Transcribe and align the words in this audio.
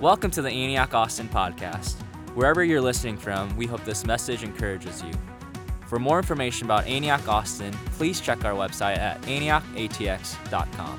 Welcome 0.00 0.30
to 0.32 0.42
the 0.42 0.50
Antioch 0.50 0.92
Austin 0.92 1.26
podcast. 1.26 1.94
Wherever 2.34 2.62
you're 2.62 2.82
listening 2.82 3.16
from, 3.16 3.56
we 3.56 3.64
hope 3.64 3.82
this 3.86 4.04
message 4.04 4.42
encourages 4.42 5.02
you. 5.02 5.10
For 5.86 5.98
more 5.98 6.18
information 6.18 6.66
about 6.66 6.86
Antioch 6.86 7.26
Austin, 7.26 7.72
please 7.92 8.20
check 8.20 8.44
our 8.44 8.52
website 8.52 8.98
at 8.98 9.22
antiochatx.com. 9.22 10.98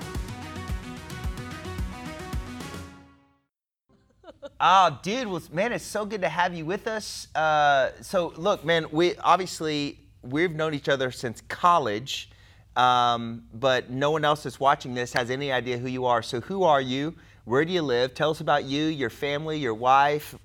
Oh, 4.59 4.99
dude, 5.03 5.27
well, 5.27 5.43
man, 5.53 5.73
it's 5.73 5.85
so 5.85 6.03
good 6.03 6.21
to 6.21 6.29
have 6.29 6.55
you 6.55 6.65
with 6.65 6.87
us. 6.87 7.27
Uh, 7.35 7.91
so, 8.01 8.33
look, 8.35 8.65
man, 8.65 8.87
we 8.91 9.15
obviously 9.17 9.99
we've 10.23 10.55
known 10.55 10.73
each 10.73 10.89
other 10.89 11.11
since 11.11 11.41
college, 11.41 12.31
um, 12.75 13.43
but 13.53 13.91
no 13.91 14.09
one 14.09 14.25
else 14.25 14.41
that's 14.41 14.59
watching 14.59 14.95
this 14.95 15.13
has 15.13 15.29
any 15.29 15.51
idea 15.51 15.77
who 15.77 15.87
you 15.87 16.07
are. 16.07 16.23
So, 16.23 16.41
who 16.41 16.63
are 16.63 16.81
you? 16.81 17.13
Where 17.47 17.63
do 17.63 17.71
you 17.71 17.81
live? 17.81 18.13
Tell 18.13 18.31
us 18.31 18.41
about 18.41 18.65
you, 18.65 18.83
your 18.83 19.09
family, 19.09 19.57
your 19.57 19.73
wife. 19.73 20.35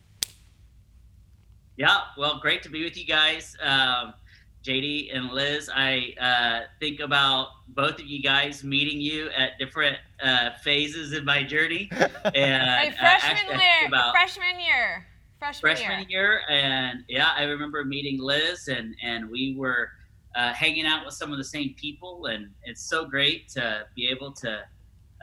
Yeah, 1.77 1.99
well, 2.17 2.39
great 2.41 2.63
to 2.63 2.69
be 2.69 2.85
with 2.85 2.97
you 2.97 3.05
guys. 3.05 3.57
Um, 3.61 4.15
JD 4.63 5.13
and 5.13 5.33
Liz, 5.33 5.69
I 5.75 6.15
uh, 6.21 6.69
think 6.79 7.01
about 7.01 7.49
both 7.67 7.95
of 7.95 8.07
you 8.07 8.23
guys 8.23 8.63
meeting 8.63 9.01
you 9.01 9.31
at 9.37 9.59
different 9.59 9.97
uh, 10.23 10.51
phases 10.63 11.13
in 11.13 11.25
my 11.25 11.43
journey. 11.43 11.91
And 12.37 12.95
hey, 12.95 12.95
freshman 12.97 13.57
uh, 13.57 13.61
year, 13.61 13.91
freshman 14.13 14.61
year, 14.61 15.07
freshman, 15.41 15.75
freshman 15.75 16.09
year. 16.09 16.09
year. 16.09 16.41
and 16.49 17.03
yeah, 17.09 17.31
I 17.37 17.43
remember 17.43 17.85
meeting 17.85 18.21
Liz, 18.21 18.69
and 18.69 18.95
and 19.03 19.29
we 19.29 19.57
were 19.59 19.89
uh, 20.37 20.53
hanging 20.53 20.87
out 20.87 21.05
with 21.05 21.15
some 21.15 21.33
of 21.33 21.39
the 21.39 21.45
same 21.45 21.75
people, 21.75 22.27
and 22.27 22.49
it's 22.63 22.81
so 22.81 23.05
great 23.05 23.49
to 23.49 23.87
be 23.97 24.07
able 24.07 24.31
to 24.35 24.61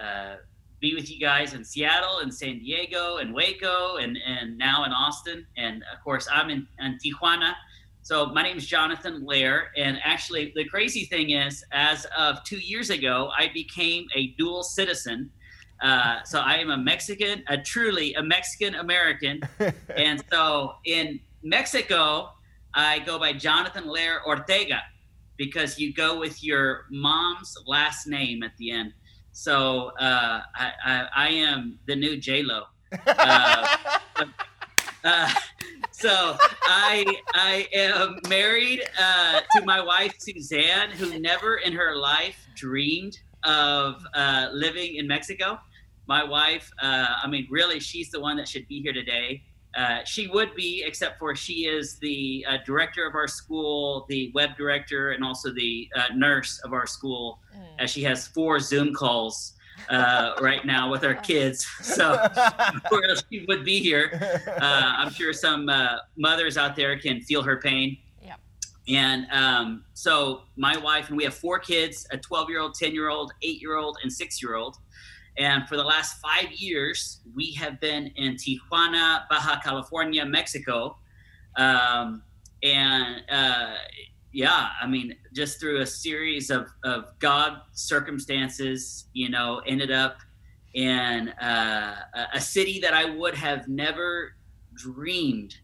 uh, 0.04 0.36
be 0.80 0.96
with 0.96 1.12
you 1.12 1.20
guys 1.20 1.54
in 1.54 1.64
Seattle 1.64 2.20
and 2.20 2.34
San 2.34 2.60
Diego 2.60 3.18
and 3.18 3.34
Waco 3.34 3.98
and, 3.98 4.18
and 4.26 4.58
now 4.58 4.86
in 4.86 4.92
Austin. 4.92 5.46
And 5.58 5.84
of 5.94 6.04
course, 6.04 6.28
I'm 6.32 6.50
in, 6.50 6.68
in 6.80 6.98
Tijuana. 6.98 7.54
So 8.02 8.28
my 8.28 8.44
name 8.44 8.58
is 8.58 8.66
Jonathan 8.66 9.26
Lair. 9.26 9.72
And 9.78 10.00
actually, 10.04 10.54
the 10.56 10.66
crazy 10.66 11.06
thing 11.06 11.32
is, 11.32 11.64
as 11.72 12.06
of 12.18 12.44
two 12.44 12.60
years 12.60 12.90
ago, 12.90 13.30
I 13.38 13.52
became 13.54 14.08
a 14.16 14.28
dual 14.38 14.64
citizen. 14.64 15.30
Uh, 15.82 16.24
so 16.24 16.40
I 16.40 16.56
am 16.56 16.72
a 16.72 16.78
Mexican, 16.78 17.44
a 17.48 17.58
truly 17.58 18.14
a 18.16 18.24
Mexican 18.24 18.76
American. 18.76 19.42
and 19.96 20.24
so 20.32 20.76
in 20.86 21.20
Mexico, 21.44 22.32
I 22.74 23.00
go 23.00 23.20
by 23.20 23.34
Jonathan 23.34 23.88
Lair 23.88 24.26
Ortega 24.26 24.82
because 25.38 25.80
you 25.80 25.94
go 25.94 26.20
with 26.20 26.44
your 26.44 26.86
mom's 26.92 27.56
last 27.66 28.08
name 28.08 28.44
at 28.44 28.52
the 28.58 28.72
end. 28.72 28.94
So 29.32 29.92
uh, 30.00 30.42
I, 30.56 30.72
I, 30.84 31.08
I, 31.16 31.30
am 31.30 31.80
the 31.88 31.96
new 31.96 32.18
J 32.18 32.44
Lo. 32.44 32.64
Uh, 33.08 34.26
uh, 35.06 35.32
so 35.92 36.38
I 36.66 37.06
I 37.34 37.68
am 37.74 38.20
married 38.28 38.82
uh, 39.00 39.42
to 39.54 39.66
my 39.66 39.82
wife 39.82 40.14
Suzanne, 40.20 40.92
who 40.92 41.20
never 41.20 41.58
in 41.58 41.72
her 41.74 41.96
life 41.96 42.36
dreamed 42.56 43.18
of 43.44 44.04
uh, 44.14 44.50
living 44.52 44.96
in 44.96 45.08
Mexico. 45.08 45.60
My 46.08 46.24
wife, 46.24 46.72
uh, 46.82 47.08
I 47.24 47.28
mean, 47.28 47.48
really, 47.50 47.80
she's 47.80 48.10
the 48.12 48.20
one 48.20 48.36
that 48.38 48.48
should 48.48 48.68
be 48.68 48.82
here 48.82 48.94
today. 48.94 49.44
Uh, 49.80 50.04
she 50.04 50.28
would 50.28 50.54
be, 50.56 50.84
except 50.86 51.18
for 51.18 51.34
she 51.34 51.66
is 51.66 51.98
the 52.00 52.46
uh, 52.50 52.58
director 52.66 53.08
of 53.08 53.16
our 53.16 53.30
school, 53.30 54.06
the 54.10 54.30
web 54.36 54.50
director, 54.58 55.12
and 55.12 55.24
also 55.24 55.54
the 55.54 55.90
uh, 55.96 56.14
nurse 56.14 56.60
of 56.66 56.74
our 56.74 56.86
school, 56.86 57.40
mm. 57.58 57.64
as 57.80 57.90
she 57.90 58.04
has 58.04 58.28
four 58.28 58.60
Zoom 58.60 58.94
calls 58.94 59.54
uh, 59.90 60.34
right 60.42 60.66
now 60.66 60.92
with 60.92 61.06
our 61.06 61.16
kids. 61.16 61.66
So, 61.82 62.12
where 62.90 63.10
else 63.10 63.24
she 63.32 63.46
would 63.48 63.64
be 63.64 63.80
here? 63.80 64.44
Uh, 64.60 64.94
I'm 64.98 65.12
sure 65.12 65.32
some 65.32 65.70
mothers 66.18 66.58
out 66.58 66.76
there 66.76 67.00
can 67.00 67.22
feel 67.22 67.42
her 67.42 67.56
pain. 67.56 67.98
Yep. 68.22 68.40
And 68.90 69.28
um, 69.32 69.86
so, 69.94 70.42
my 70.58 70.76
wife 70.76 71.08
and 71.08 71.16
we 71.16 71.24
have 71.24 71.36
four 71.36 71.58
kids: 71.58 72.06
a 72.12 72.18
12 72.18 72.50
year 72.50 72.60
old, 72.60 72.74
10 72.74 72.94
year 72.94 73.08
old, 73.08 73.32
8 73.42 73.62
year 73.62 73.78
old, 73.78 73.98
and 74.04 74.12
6 74.12 74.44
year 74.44 74.56
old. 74.56 74.76
And 75.40 75.68
for 75.70 75.78
the 75.78 75.84
last 75.84 76.20
five 76.20 76.52
years, 76.52 77.22
we 77.34 77.54
have 77.54 77.80
been 77.80 78.08
in 78.18 78.36
Tijuana, 78.36 79.22
Baja 79.30 79.60
California, 79.62 80.26
Mexico. 80.26 80.98
Um, 81.56 82.22
and 82.62 83.24
uh, 83.30 83.76
yeah, 84.34 84.68
I 84.82 84.86
mean, 84.86 85.16
just 85.34 85.62
through 85.62 85.80
a 85.80 85.86
series 85.86 86.50
of, 86.50 86.68
of 86.84 87.18
God 87.20 87.62
circumstances, 87.72 89.06
you 89.14 89.30
know, 89.30 89.62
ended 89.66 89.92
up 89.92 90.18
in 90.74 91.30
uh, 91.30 91.96
a 92.34 92.42
city 92.42 92.82
that 92.82 92.94
I 92.94 93.06
would 93.06 93.34
have 93.34 93.70
never 93.70 94.34
dreamed 94.76 95.56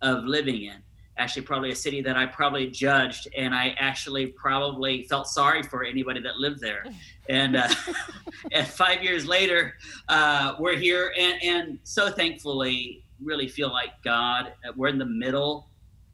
of 0.00 0.24
living 0.24 0.62
in 0.62 0.82
actually 1.18 1.42
probably 1.42 1.70
a 1.70 1.76
city 1.76 2.00
that 2.00 2.16
I 2.16 2.26
probably 2.26 2.70
judged, 2.70 3.28
and 3.36 3.54
I 3.54 3.74
actually 3.78 4.28
probably 4.28 5.02
felt 5.04 5.26
sorry 5.26 5.62
for 5.62 5.84
anybody 5.84 6.20
that 6.20 6.36
lived 6.36 6.60
there. 6.60 6.84
And 7.28 7.56
uh, 7.56 7.68
and 8.52 8.66
five 8.66 9.02
years 9.02 9.26
later, 9.26 9.74
uh, 10.08 10.54
we're 10.58 10.76
here, 10.76 11.12
and 11.18 11.42
and 11.42 11.78
so 11.84 12.10
thankfully, 12.10 13.04
really 13.22 13.48
feel 13.48 13.70
like 13.70 13.90
God. 14.02 14.52
Uh, 14.66 14.72
we're 14.76 14.88
in 14.88 14.98
the 14.98 15.06
middle 15.06 15.68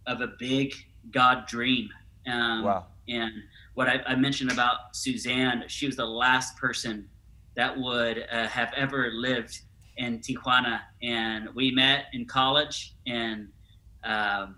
of 0.06 0.20
a 0.20 0.28
big 0.38 0.74
God 1.10 1.46
dream. 1.46 1.88
Um, 2.30 2.64
wow. 2.64 2.86
And 3.08 3.32
what 3.74 3.88
I, 3.88 4.00
I, 4.06 4.14
mentioned 4.14 4.50
about 4.50 4.96
Suzanne, 4.96 5.64
she 5.66 5.84
was 5.84 5.96
the 5.96 6.06
last 6.06 6.56
person 6.56 7.08
that 7.54 7.76
would 7.78 8.26
uh, 8.32 8.46
have 8.46 8.72
ever 8.74 9.10
lived 9.12 9.60
in 9.98 10.20
Tijuana, 10.20 10.80
and 11.02 11.48
we 11.54 11.70
met 11.70 12.06
in 12.12 12.24
college, 12.24 12.94
and 13.06 13.48
um, 14.04 14.56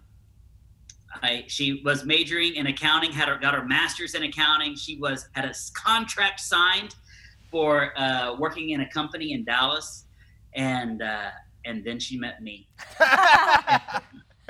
I, 1.26 1.44
she 1.48 1.82
was 1.84 2.04
majoring 2.04 2.54
in 2.54 2.68
accounting, 2.68 3.12
had 3.12 3.28
her, 3.28 3.36
got 3.36 3.54
her 3.54 3.64
master's 3.64 4.14
in 4.14 4.22
accounting. 4.22 4.76
She 4.76 4.96
was 4.96 5.28
had 5.32 5.44
a 5.44 5.54
contract 5.74 6.40
signed 6.40 6.94
for 7.50 7.92
uh, 7.98 8.36
working 8.38 8.70
in 8.70 8.80
a 8.82 8.88
company 8.90 9.32
in 9.32 9.44
Dallas, 9.44 10.04
and 10.54 11.02
uh, 11.02 11.30
and 11.64 11.84
then 11.84 11.98
she 11.98 12.18
met 12.18 12.42
me. 12.42 12.68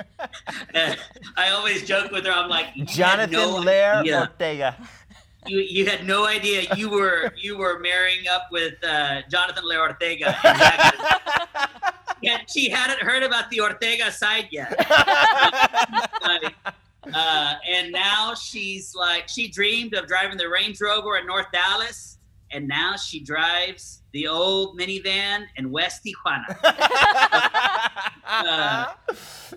I 0.75 1.49
always 1.51 1.85
joke 1.87 2.11
with 2.11 2.25
her. 2.25 2.31
I'm 2.31 2.49
like 2.49 2.73
Jonathan 2.85 3.31
no 3.31 3.59
Lair 3.59 4.03
Ortega. 4.05 4.77
You, 5.45 5.59
you 5.59 5.85
had 5.85 6.05
no 6.05 6.25
idea 6.25 6.65
you 6.75 6.89
were 6.89 7.31
you 7.37 7.57
were 7.57 7.79
marrying 7.79 8.27
up 8.27 8.47
with 8.51 8.73
uh, 8.83 9.21
Jonathan 9.29 9.63
Lair 9.65 9.81
Ortega. 9.81 10.37
yet 12.21 12.49
she 12.49 12.69
hadn't 12.69 12.99
heard 12.99 13.23
about 13.23 13.49
the 13.49 13.61
Ortega 13.61 14.11
side 14.11 14.47
yet. 14.51 14.77
like, 16.21 16.55
uh, 17.13 17.55
and 17.69 17.91
now 17.91 18.33
she's 18.33 18.95
like, 18.95 19.29
she 19.29 19.47
dreamed 19.47 19.93
of 19.93 20.07
driving 20.07 20.37
the 20.37 20.49
Range 20.49 20.79
Rover 20.81 21.17
in 21.17 21.25
North 21.25 21.47
Dallas, 21.51 22.17
and 22.51 22.67
now 22.67 22.95
she 22.95 23.19
drives 23.19 24.03
the 24.13 24.27
old 24.27 24.79
minivan 24.79 25.45
in 25.57 25.71
West 25.71 26.05
Tijuana. 26.05 26.57
uh, 28.27 28.93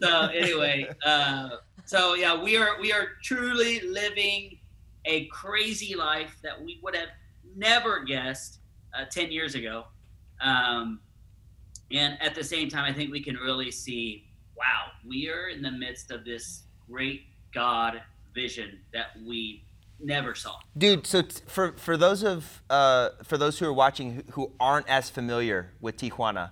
so 0.01 0.27
anyway, 0.29 0.89
uh, 1.05 1.49
so 1.85 2.15
yeah, 2.15 2.41
we 2.41 2.57
are 2.57 2.81
we 2.81 2.93
are 2.93 3.09
truly 3.23 3.81
living 3.81 4.59
a 5.07 5.27
crazy 5.27 5.95
life 5.95 6.37
that 6.43 6.63
we 6.63 6.79
would 6.83 6.95
have 6.95 7.09
never 7.57 8.05
guessed 8.05 8.59
uh, 8.95 9.05
ten 9.11 9.31
years 9.31 9.55
ago. 9.55 9.85
Um, 10.41 11.01
and 11.93 12.21
at 12.21 12.35
the 12.35 12.45
same 12.45 12.69
time, 12.69 12.85
I 12.85 12.93
think 12.93 13.11
we 13.11 13.23
can 13.23 13.37
really 13.37 13.71
see 13.71 14.27
wow, 14.57 14.93
we 15.07 15.31
are 15.31 15.49
in 15.49 15.63
the 15.63 15.71
midst 15.71 16.11
of 16.11 16.25
this 16.25 16.65
great 16.87 17.23
God 17.55 18.03
vision 18.35 18.79
that 18.93 19.07
we 19.27 19.65
never 19.99 20.35
saw. 20.35 20.57
Dude, 20.77 21.07
so 21.07 21.23
t- 21.23 21.41
for 21.47 21.73
for 21.73 21.97
those 21.97 22.23
of 22.23 22.63
uh, 22.71 23.11
for 23.25 23.39
those 23.39 23.59
who 23.59 23.67
are 23.67 23.73
watching 23.73 24.15
who, 24.15 24.23
who 24.33 24.53
aren't 24.61 24.89
as 24.89 25.11
familiar 25.11 25.73
with 25.81 25.97
Tijuana, 25.97 26.51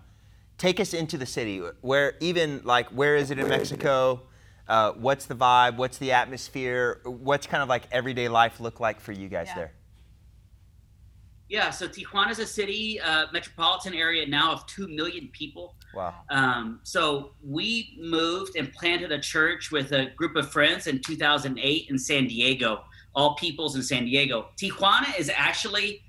take 0.57 0.81
us 0.81 0.95
into 0.95 1.19
the 1.19 1.27
city. 1.27 1.63
Where 1.81 2.15
even 2.21 2.63
like 2.65 2.89
where 2.89 3.17
is 3.17 3.31
it 3.31 3.39
in 3.39 3.49
Mexico? 3.49 4.23
Uh, 4.67 4.93
what's 4.93 5.25
the 5.27 5.35
vibe? 5.35 5.77
What's 5.77 5.99
the 5.99 6.13
atmosphere? 6.13 7.01
What's 7.05 7.47
kind 7.47 7.63
of 7.63 7.69
like 7.71 7.85
everyday 7.91 8.29
life 8.29 8.61
look 8.61 8.81
like 8.81 9.01
for 9.01 9.13
you 9.13 9.29
guys 9.29 9.47
yeah. 9.49 9.55
there? 9.55 9.73
Yeah, 11.49 11.71
so 11.71 11.89
Tijuana 11.89 12.31
is 12.31 12.41
a 12.41 12.47
city, 12.47 13.01
uh, 13.01 13.27
metropolitan 13.33 13.95
area 13.95 14.27
now 14.27 14.53
of 14.53 14.67
2 14.67 14.87
million 14.89 15.29
people. 15.33 15.77
Wow. 15.95 16.15
Um, 16.29 16.81
so 16.83 17.33
we 17.43 17.97
moved 17.99 18.57
and 18.57 18.71
planted 18.73 19.13
a 19.13 19.19
church 19.19 19.73
with 19.73 19.93
a 19.93 20.11
group 20.17 20.37
of 20.37 20.51
friends 20.51 20.87
in 20.87 21.01
2008 21.01 21.87
in 21.89 21.99
San 21.99 22.27
Diego, 22.27 22.85
all 23.15 23.35
peoples 23.37 23.77
in 23.77 23.83
San 23.83 24.05
Diego. 24.05 24.49
Tijuana 24.61 25.19
is 25.19 25.31
actually 25.35 26.03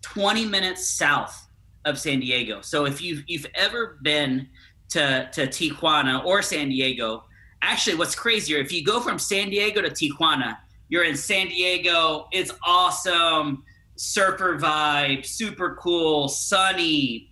20 0.00 0.46
minutes 0.46 0.88
south 0.88 1.46
of 1.84 1.98
San 1.98 2.20
Diego. 2.20 2.62
So 2.62 2.86
if 2.86 3.02
you've, 3.02 3.22
you've 3.26 3.46
ever 3.54 3.98
been 4.02 4.48
to, 4.90 5.28
to 5.32 5.46
Tijuana 5.46 6.24
or 6.24 6.40
San 6.40 6.70
Diego, 6.70 7.24
actually, 7.60 7.96
what's 7.96 8.14
crazier, 8.14 8.58
if 8.58 8.72
you 8.72 8.82
go 8.82 9.00
from 9.00 9.18
San 9.18 9.50
Diego 9.50 9.82
to 9.82 9.90
Tijuana, 9.90 10.56
you're 10.88 11.04
in 11.04 11.16
San 11.16 11.48
Diego, 11.48 12.28
it's 12.32 12.52
awesome 12.64 13.62
surfer 13.96 14.58
vibe, 14.58 15.24
super 15.26 15.74
cool, 15.76 16.28
sunny, 16.28 17.30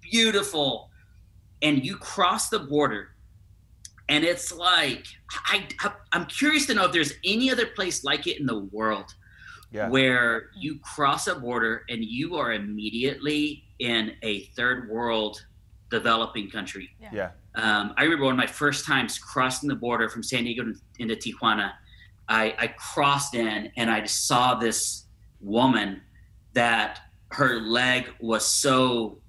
beautiful. 0.00 0.90
and 1.62 1.84
you 1.84 1.96
cross 1.96 2.48
the 2.50 2.58
border 2.58 3.10
and 4.08 4.24
it's 4.24 4.52
like 4.52 5.06
I, 5.46 5.66
I 5.80 5.92
am 6.12 6.26
curious 6.26 6.66
to 6.66 6.74
know 6.74 6.86
if 6.86 6.92
there's 6.92 7.14
any 7.24 7.50
other 7.50 7.66
place 7.66 8.04
like 8.04 8.26
it 8.26 8.40
in 8.40 8.46
the 8.46 8.60
world 8.60 9.14
yeah. 9.70 9.88
where 9.88 10.50
you 10.56 10.78
cross 10.80 11.26
a 11.26 11.34
border 11.34 11.84
and 11.88 12.02
you 12.02 12.36
are 12.36 12.52
immediately 12.52 13.64
in 13.78 14.12
a 14.22 14.44
third 14.56 14.88
world 14.88 15.44
developing 15.90 16.50
country. 16.50 16.90
Yeah. 17.00 17.10
yeah. 17.12 17.30
Um, 17.54 17.92
I 17.96 18.04
remember 18.04 18.24
one 18.24 18.34
of 18.34 18.38
my 18.38 18.46
first 18.46 18.86
times 18.86 19.18
crossing 19.18 19.68
the 19.68 19.74
border 19.74 20.08
from 20.08 20.22
San 20.22 20.44
Diego 20.44 20.72
into 20.98 21.16
Tijuana. 21.16 21.72
I, 22.28 22.54
I 22.58 22.68
crossed 22.68 23.34
in 23.34 23.70
and 23.76 23.90
I 23.90 24.00
just 24.00 24.26
saw 24.26 24.54
this 24.54 25.04
woman 25.40 26.00
that 26.54 27.00
her 27.30 27.60
leg 27.60 28.10
was 28.20 28.46
so 28.46 29.20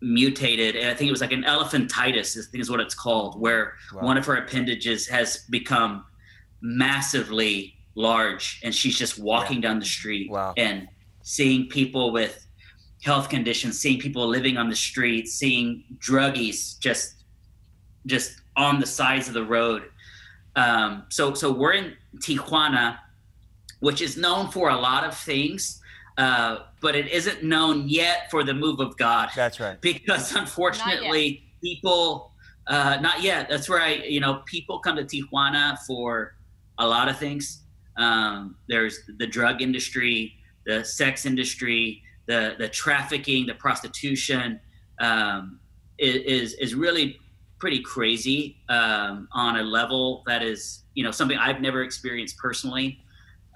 mutated 0.00 0.74
and 0.74 0.90
i 0.90 0.94
think 0.94 1.08
it 1.08 1.12
was 1.12 1.20
like 1.20 1.32
an 1.32 1.44
elephantitis 1.44 2.36
i 2.36 2.50
think 2.50 2.60
is 2.60 2.70
what 2.70 2.80
it's 2.80 2.94
called 2.94 3.40
where 3.40 3.74
wow. 3.94 4.02
one 4.02 4.18
of 4.18 4.26
her 4.26 4.36
appendages 4.36 5.06
has 5.06 5.44
become 5.50 6.04
massively 6.60 7.74
large 7.94 8.60
and 8.64 8.74
she's 8.74 8.98
just 8.98 9.18
walking 9.18 9.56
yeah. 9.56 9.68
down 9.68 9.78
the 9.78 9.84
street 9.84 10.30
wow. 10.30 10.52
and 10.56 10.88
seeing 11.22 11.68
people 11.68 12.12
with 12.12 12.46
health 13.04 13.28
conditions 13.28 13.78
seeing 13.78 13.98
people 14.00 14.26
living 14.26 14.56
on 14.56 14.68
the 14.68 14.76
street 14.76 15.28
seeing 15.28 15.84
druggies 15.98 16.78
just 16.80 17.24
just 18.06 18.40
on 18.56 18.80
the 18.80 18.86
sides 18.86 19.28
of 19.28 19.34
the 19.34 19.44
road 19.44 19.84
um, 20.56 21.04
so 21.10 21.32
so 21.32 21.52
we're 21.52 21.72
in 21.72 21.94
tijuana 22.18 22.98
which 23.82 24.00
is 24.00 24.16
known 24.16 24.50
for 24.50 24.70
a 24.70 24.76
lot 24.76 25.04
of 25.04 25.16
things 25.16 25.82
uh, 26.18 26.58
but 26.80 26.94
it 26.94 27.08
isn't 27.10 27.42
known 27.42 27.88
yet 27.88 28.30
for 28.30 28.44
the 28.44 28.52
move 28.52 28.80
of 28.80 28.96
God. 28.96 29.30
That's 29.34 29.60
right. 29.60 29.80
Because 29.80 30.34
unfortunately, 30.34 31.44
people, 31.62 32.32
uh, 32.66 32.98
not 33.00 33.22
yet. 33.22 33.48
That's 33.48 33.68
right. 33.68 34.08
You 34.08 34.20
know, 34.20 34.42
people 34.46 34.78
come 34.78 34.96
to 34.96 35.04
Tijuana 35.04 35.78
for 35.86 36.34
a 36.78 36.86
lot 36.86 37.08
of 37.08 37.18
things. 37.18 37.62
Um, 37.96 38.56
there's 38.68 39.00
the 39.18 39.26
drug 39.26 39.62
industry, 39.62 40.34
the 40.66 40.84
sex 40.84 41.26
industry, 41.26 42.02
the 42.26 42.54
the 42.58 42.68
trafficking, 42.68 43.46
the 43.46 43.54
prostitution 43.54 44.60
um, 45.00 45.60
is 45.98 46.54
is 46.54 46.74
really 46.74 47.18
pretty 47.58 47.80
crazy 47.80 48.56
um, 48.68 49.28
on 49.32 49.56
a 49.56 49.62
level 49.62 50.22
that 50.26 50.42
is 50.42 50.84
you 50.94 51.04
know 51.04 51.10
something 51.10 51.38
I've 51.38 51.60
never 51.60 51.82
experienced 51.82 52.38
personally. 52.38 53.01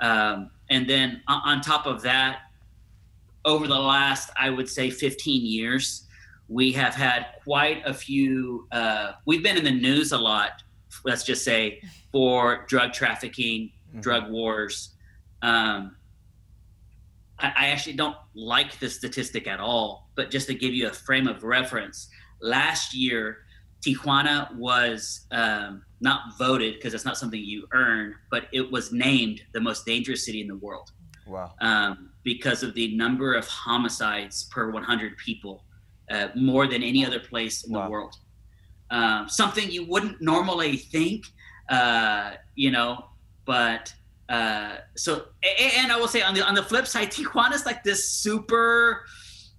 Um, 0.01 0.51
and 0.69 0.89
then 0.89 1.23
on 1.29 1.61
top 1.61 1.87
of 1.87 2.03
that, 2.03 2.41
over 3.45 3.69
the 3.69 3.79
last, 3.79 4.31
I 4.37 4.51
would 4.51 4.69
say, 4.69 4.91
15 4.91 5.47
years, 5.47 6.07
we 6.49 6.73
have 6.73 6.95
had 6.95 7.27
quite 7.45 7.83
a 7.87 7.95
few. 7.95 8.67
Uh, 8.73 9.13
we've 9.25 9.43
been 9.43 9.57
in 9.57 9.65
the 9.65 9.71
news 9.71 10.13
a 10.13 10.19
lot, 10.19 10.63
let's 11.05 11.25
just 11.25 11.45
say, 11.45 11.81
for 12.13 12.65
drug 12.69 12.93
trafficking, 12.93 13.71
mm-hmm. 13.89 14.01
drug 14.01 14.31
wars. 14.31 14.95
Um, 15.43 15.97
I, 17.39 17.53
I 17.57 17.67
actually 17.69 17.95
don't 17.95 18.17
like 18.35 18.79
the 18.81 18.91
statistic 18.91 19.47
at 19.47 19.61
all, 19.61 20.11
but 20.17 20.31
just 20.31 20.49
to 20.49 20.55
give 20.55 20.75
you 20.75 20.89
a 20.89 20.93
frame 20.93 21.29
of 21.29 21.45
reference, 21.45 22.09
last 22.41 22.95
year, 22.95 23.39
Tijuana 23.81 24.55
was 24.57 25.27
um, 25.31 25.83
not 26.01 26.37
voted 26.39 26.75
because 26.75 26.95
it's 26.95 27.05
not 27.05 27.17
something 27.17 27.41
you 27.41 27.67
earn, 27.73 28.15
but 28.31 28.49
it 28.53 28.71
was 28.71 28.93
named 28.93 29.43
the 29.53 29.61
most 29.61 29.87
dangerous 29.87 30.25
city 30.25 30.41
in 30.41 30.49
the 30.49 30.57
world. 30.57 30.91
Wow. 31.27 31.53
Um, 31.61 32.11
because 32.23 32.63
of 32.63 32.75
the 32.75 32.95
number 32.97 33.35
of 33.35 33.47
homicides 33.47 34.45
per 34.45 34.71
100 34.71 35.17
people, 35.17 35.65
uh, 36.11 36.29
more 36.35 36.67
than 36.67 36.83
any 36.83 37.05
other 37.05 37.21
place 37.21 37.65
in 37.65 37.73
wow. 37.73 37.85
the 37.85 37.91
world. 37.91 38.15
Um, 38.91 39.29
something 39.29 39.71
you 39.71 39.85
wouldn't 39.87 40.21
normally 40.21 40.77
think, 40.77 41.25
uh, 41.69 42.33
you 42.55 42.71
know, 42.71 43.07
but 43.45 43.93
uh, 44.29 44.77
so 44.97 45.27
and 45.61 45.93
I 45.93 45.97
will 45.97 46.09
say 46.09 46.23
on 46.23 46.35
the 46.35 46.47
on 46.47 46.55
the 46.55 46.63
flip 46.63 46.87
side, 46.87 47.11
Tijuana's 47.11 47.67
like 47.67 47.83
this 47.83 48.09
super 48.09 49.05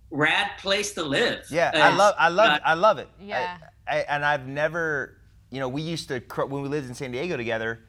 rad 0.09 0.51
place 0.59 0.93
to 0.93 1.03
live. 1.03 1.45
Yeah, 1.49 1.71
I 1.73 1.95
love 1.95 2.15
I 2.17 2.29
love 2.29 2.55
it. 2.55 2.61
I 2.65 2.73
love 2.73 2.97
it. 2.99 3.09
Yeah, 3.19 3.57
I, 3.87 3.97
I, 3.97 3.99
and 4.09 4.25
I've 4.25 4.47
never, 4.47 5.16
you 5.49 5.59
know, 5.59 5.69
we 5.69 5.81
used 5.81 6.09
to 6.09 6.19
when 6.47 6.61
we 6.61 6.69
lived 6.69 6.87
in 6.87 6.95
San 6.95 7.11
Diego 7.11 7.37
together 7.37 7.79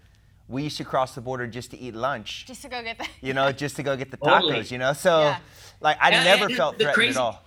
we 0.48 0.62
used 0.62 0.78
to 0.78 0.84
cross 0.84 1.14
the 1.14 1.20
border 1.20 1.46
just 1.46 1.70
to 1.70 1.78
eat 1.78 1.94
lunch. 1.94 2.46
Just 2.46 2.62
to 2.62 2.68
go 2.68 2.82
get 2.82 2.98
the. 2.98 3.06
you 3.26 3.34
know, 3.34 3.52
just 3.52 3.76
to 3.76 3.82
go 3.82 3.96
get 3.96 4.10
the 4.10 4.16
tacos. 4.16 4.40
Totally. 4.40 4.66
You 4.66 4.78
know, 4.78 4.92
so 4.94 5.20
yeah. 5.20 5.38
like 5.80 5.98
I 6.00 6.10
never 6.10 6.48
felt 6.48 6.76
threatened 6.76 6.94
crazy, 6.94 7.18
at 7.18 7.22
all. 7.22 7.44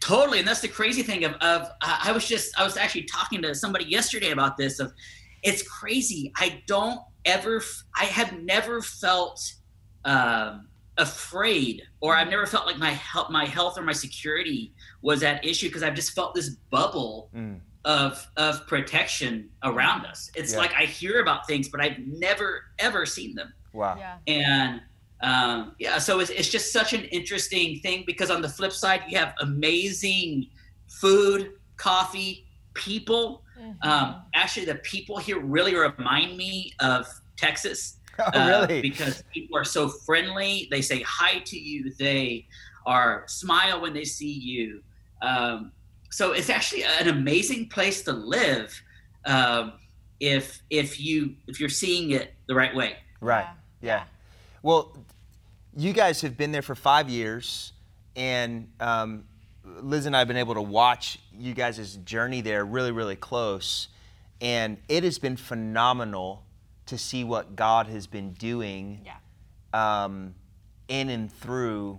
Totally, 0.00 0.38
and 0.38 0.48
that's 0.48 0.62
the 0.62 0.68
crazy 0.68 1.02
thing 1.02 1.24
of, 1.24 1.34
of 1.34 1.68
I 1.82 2.10
was 2.12 2.26
just 2.26 2.58
I 2.58 2.64
was 2.64 2.76
actually 2.76 3.04
talking 3.04 3.42
to 3.42 3.54
somebody 3.54 3.84
yesterday 3.84 4.30
about 4.30 4.56
this. 4.56 4.80
Of 4.80 4.92
it's 5.42 5.62
crazy. 5.62 6.32
I 6.36 6.62
don't 6.66 7.00
ever. 7.24 7.62
I 7.96 8.04
have 8.06 8.40
never 8.40 8.80
felt. 8.82 9.54
Um, 10.06 10.68
afraid 10.96 11.82
or 12.00 12.14
I've 12.14 12.28
never 12.28 12.46
felt 12.46 12.66
like 12.66 12.78
my 12.78 12.92
health 12.92 13.28
my 13.28 13.46
health 13.46 13.76
or 13.76 13.82
my 13.82 13.92
security 13.92 14.72
was 15.02 15.24
at 15.24 15.44
issue 15.44 15.66
because 15.66 15.82
I've 15.82 15.94
just 15.94 16.14
felt 16.14 16.34
this 16.34 16.50
bubble 16.70 17.30
mm 17.34 17.58
of 17.84 18.26
of 18.36 18.66
protection 18.66 19.50
around 19.62 20.06
us. 20.06 20.30
It's 20.34 20.52
yeah. 20.52 20.58
like 20.58 20.74
I 20.74 20.84
hear 20.84 21.20
about 21.20 21.46
things, 21.46 21.68
but 21.68 21.80
I've 21.80 21.98
never 21.98 22.64
ever 22.78 23.06
seen 23.06 23.34
them. 23.34 23.52
Wow. 23.72 23.96
Yeah. 23.98 24.16
And 24.26 24.80
um, 25.20 25.74
yeah, 25.78 25.98
so 25.98 26.20
it's, 26.20 26.30
it's 26.30 26.50
just 26.50 26.72
such 26.72 26.92
an 26.92 27.04
interesting 27.04 27.80
thing 27.80 28.04
because 28.06 28.30
on 28.30 28.42
the 28.42 28.48
flip 28.48 28.72
side, 28.72 29.02
you 29.08 29.18
have 29.18 29.34
amazing 29.40 30.48
food, 30.88 31.52
coffee, 31.76 32.46
people. 32.74 33.42
Mm-hmm. 33.58 33.88
Um, 33.88 34.22
actually, 34.34 34.66
the 34.66 34.76
people 34.76 35.16
here 35.16 35.40
really 35.40 35.74
remind 35.74 36.36
me 36.36 36.72
of 36.80 37.06
Texas. 37.36 37.96
Oh, 38.16 38.46
really? 38.46 38.78
Uh, 38.78 38.82
because 38.82 39.24
people 39.34 39.58
are 39.58 39.64
so 39.64 39.88
friendly. 39.88 40.68
They 40.70 40.82
say 40.82 41.02
hi 41.02 41.40
to 41.46 41.58
you. 41.58 41.92
They 41.98 42.46
are 42.86 43.24
smile 43.26 43.80
when 43.80 43.92
they 43.92 44.04
see 44.04 44.30
you. 44.30 44.84
Um, 45.20 45.72
so 46.14 46.30
it's 46.30 46.48
actually 46.48 46.84
an 46.84 47.08
amazing 47.08 47.68
place 47.68 48.02
to 48.02 48.12
live 48.12 48.80
um, 49.24 49.72
if 50.20 50.62
if 50.70 51.00
you 51.00 51.34
if 51.48 51.58
you're 51.58 51.68
seeing 51.68 52.12
it 52.12 52.34
the 52.46 52.54
right 52.54 52.72
way. 52.72 52.94
Right. 53.20 53.48
Yeah. 53.80 53.96
yeah. 53.96 54.04
Well, 54.62 54.96
you 55.76 55.92
guys 55.92 56.20
have 56.20 56.36
been 56.36 56.52
there 56.52 56.62
for 56.62 56.76
five 56.76 57.10
years, 57.10 57.72
and 58.14 58.68
um, 58.78 59.24
Liz 59.64 60.06
and 60.06 60.14
I 60.14 60.20
have 60.20 60.28
been 60.28 60.36
able 60.36 60.54
to 60.54 60.62
watch 60.62 61.18
you 61.36 61.52
guys' 61.52 61.96
journey 62.04 62.42
there 62.42 62.64
really, 62.64 62.92
really 62.92 63.16
close, 63.16 63.88
and 64.40 64.76
it 64.88 65.02
has 65.02 65.18
been 65.18 65.36
phenomenal 65.36 66.44
to 66.86 66.96
see 66.96 67.24
what 67.24 67.56
God 67.56 67.88
has 67.88 68.06
been 68.06 68.34
doing 68.34 69.04
yeah. 69.04 70.04
um, 70.04 70.36
in 70.86 71.08
and 71.08 71.32
through 71.32 71.98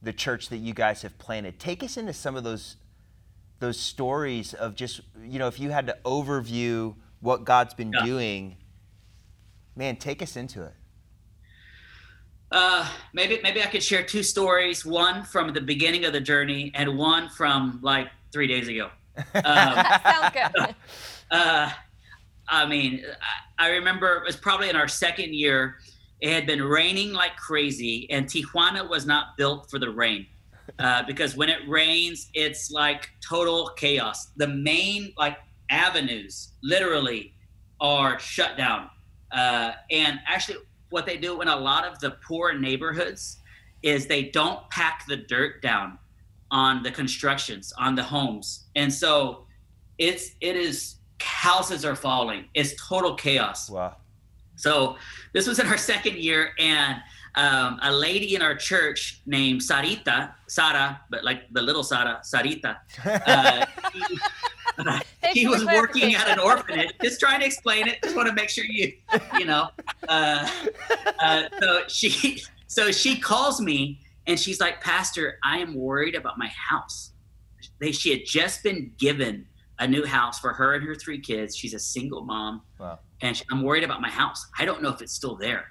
the 0.00 0.14
church 0.14 0.48
that 0.48 0.56
you 0.56 0.72
guys 0.72 1.02
have 1.02 1.18
planted. 1.18 1.58
Take 1.58 1.82
us 1.82 1.98
into 1.98 2.14
some 2.14 2.34
of 2.34 2.44
those 2.44 2.76
those 3.60 3.78
stories 3.78 4.54
of 4.54 4.74
just 4.74 5.02
you 5.22 5.38
know 5.38 5.46
if 5.46 5.60
you 5.60 5.70
had 5.70 5.86
to 5.86 5.96
overview 6.04 6.96
what 7.20 7.44
God's 7.44 7.74
been 7.74 7.92
yeah. 7.92 8.04
doing, 8.04 8.56
man, 9.76 9.96
take 9.96 10.22
us 10.22 10.36
into 10.36 10.64
it. 10.64 10.72
Uh, 12.50 12.88
maybe 13.12 13.38
maybe 13.42 13.62
I 13.62 13.66
could 13.66 13.82
share 13.82 14.02
two 14.02 14.22
stories. 14.22 14.84
One 14.84 15.22
from 15.22 15.52
the 15.52 15.60
beginning 15.60 16.04
of 16.04 16.12
the 16.12 16.20
journey, 16.20 16.72
and 16.74 16.98
one 16.98 17.28
from 17.28 17.78
like 17.82 18.08
three 18.32 18.48
days 18.48 18.66
ago. 18.66 18.90
Um, 19.34 19.44
sounds 19.44 20.34
good. 20.34 20.74
Uh, 21.30 21.70
I 22.48 22.66
mean, 22.66 23.04
I, 23.56 23.66
I 23.66 23.70
remember 23.70 24.16
it 24.16 24.24
was 24.24 24.34
probably 24.34 24.68
in 24.68 24.74
our 24.74 24.88
second 24.88 25.32
year. 25.32 25.76
It 26.20 26.32
had 26.32 26.44
been 26.44 26.60
raining 26.60 27.12
like 27.12 27.36
crazy, 27.36 28.10
and 28.10 28.26
Tijuana 28.26 28.88
was 28.88 29.06
not 29.06 29.36
built 29.36 29.70
for 29.70 29.78
the 29.78 29.90
rain 29.90 30.26
uh, 30.78 31.02
because 31.06 31.36
when 31.36 31.48
it 31.48 31.58
rains, 31.68 32.30
it's 32.34 32.70
like 32.70 33.08
total 33.26 33.70
chaos. 33.76 34.28
The 34.36 34.48
main 34.48 35.12
like 35.18 35.38
avenues 35.70 36.52
literally 36.62 37.34
are 37.80 38.18
shut 38.18 38.56
down. 38.56 38.90
Uh, 39.32 39.72
and 39.90 40.20
actually, 40.26 40.58
what 40.90 41.06
they 41.06 41.16
do 41.16 41.40
in 41.40 41.48
a 41.48 41.56
lot 41.56 41.86
of 41.86 41.98
the 42.00 42.12
poor 42.26 42.52
neighborhoods 42.52 43.38
is 43.82 44.06
they 44.06 44.24
don't 44.24 44.68
pack 44.70 45.06
the 45.06 45.16
dirt 45.16 45.62
down 45.62 45.98
on 46.50 46.82
the 46.82 46.90
constructions, 46.90 47.72
on 47.78 47.94
the 47.94 48.02
homes, 48.02 48.66
and 48.74 48.92
so 48.92 49.46
it's 49.98 50.32
it 50.40 50.56
is 50.56 50.96
houses 51.20 51.84
are 51.84 51.94
falling. 51.94 52.46
It's 52.54 52.74
total 52.88 53.14
chaos. 53.14 53.70
Wow. 53.70 53.96
So 54.56 54.96
this 55.32 55.46
was 55.46 55.58
in 55.58 55.66
our 55.66 55.76
second 55.92 56.16
year, 56.16 56.50
and 56.58 56.98
um, 57.34 57.78
a 57.82 57.92
lady 57.92 58.34
in 58.34 58.42
our 58.42 58.54
church 58.54 59.20
named 59.26 59.60
Sarita, 59.60 60.32
Sara, 60.48 61.00
but 61.10 61.24
like 61.24 61.52
the 61.52 61.62
little 61.62 61.82
Sara, 61.82 62.20
Sarita. 62.24 62.76
Uh, 63.04 63.66
he, 65.32 65.40
he 65.40 65.46
was 65.48 65.64
working 65.64 66.14
at 66.14 66.28
an 66.28 66.38
orphanage. 66.38 66.92
Just 67.02 67.20
trying 67.20 67.40
to 67.40 67.46
explain 67.46 67.88
it. 67.88 67.98
Just 68.02 68.16
want 68.16 68.28
to 68.28 68.34
make 68.34 68.48
sure 68.48 68.64
you, 68.64 68.92
you 69.38 69.44
know. 69.44 69.68
Uh, 70.08 70.48
uh, 71.20 71.42
so 71.60 71.82
she, 71.88 72.42
so 72.66 72.90
she 72.90 73.18
calls 73.18 73.60
me 73.60 74.00
and 74.26 74.38
she's 74.38 74.60
like, 74.60 74.80
Pastor, 74.80 75.38
I 75.44 75.58
am 75.58 75.74
worried 75.74 76.14
about 76.14 76.38
my 76.38 76.48
house. 76.48 77.12
they 77.78 77.92
she 77.92 78.10
had 78.10 78.24
just 78.24 78.62
been 78.62 78.92
given 78.98 79.46
a 79.78 79.86
new 79.86 80.04
house 80.04 80.38
for 80.38 80.52
her 80.52 80.74
and 80.74 80.84
her 80.84 80.94
three 80.94 81.20
kids. 81.20 81.56
She's 81.56 81.74
a 81.74 81.78
single 81.78 82.22
mom. 82.22 82.62
Wow. 82.78 82.98
And 83.22 83.36
she, 83.36 83.44
I'm 83.50 83.62
worried 83.62 83.82
about 83.82 84.00
my 84.00 84.10
house. 84.10 84.46
I 84.58 84.64
don't 84.64 84.82
know 84.82 84.90
if 84.90 85.00
it's 85.02 85.12
still 85.12 85.36
there. 85.36 85.68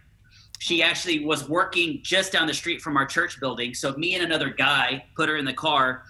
She 0.59 0.83
actually 0.83 1.25
was 1.25 1.47
working 1.49 2.01
just 2.03 2.31
down 2.31 2.47
the 2.47 2.53
street 2.53 2.81
from 2.81 2.97
our 2.97 3.05
church 3.05 3.39
building. 3.39 3.73
So 3.73 3.93
me 3.93 4.15
and 4.15 4.23
another 4.23 4.49
guy 4.49 5.05
put 5.15 5.29
her 5.29 5.37
in 5.37 5.45
the 5.45 5.53
car. 5.53 6.03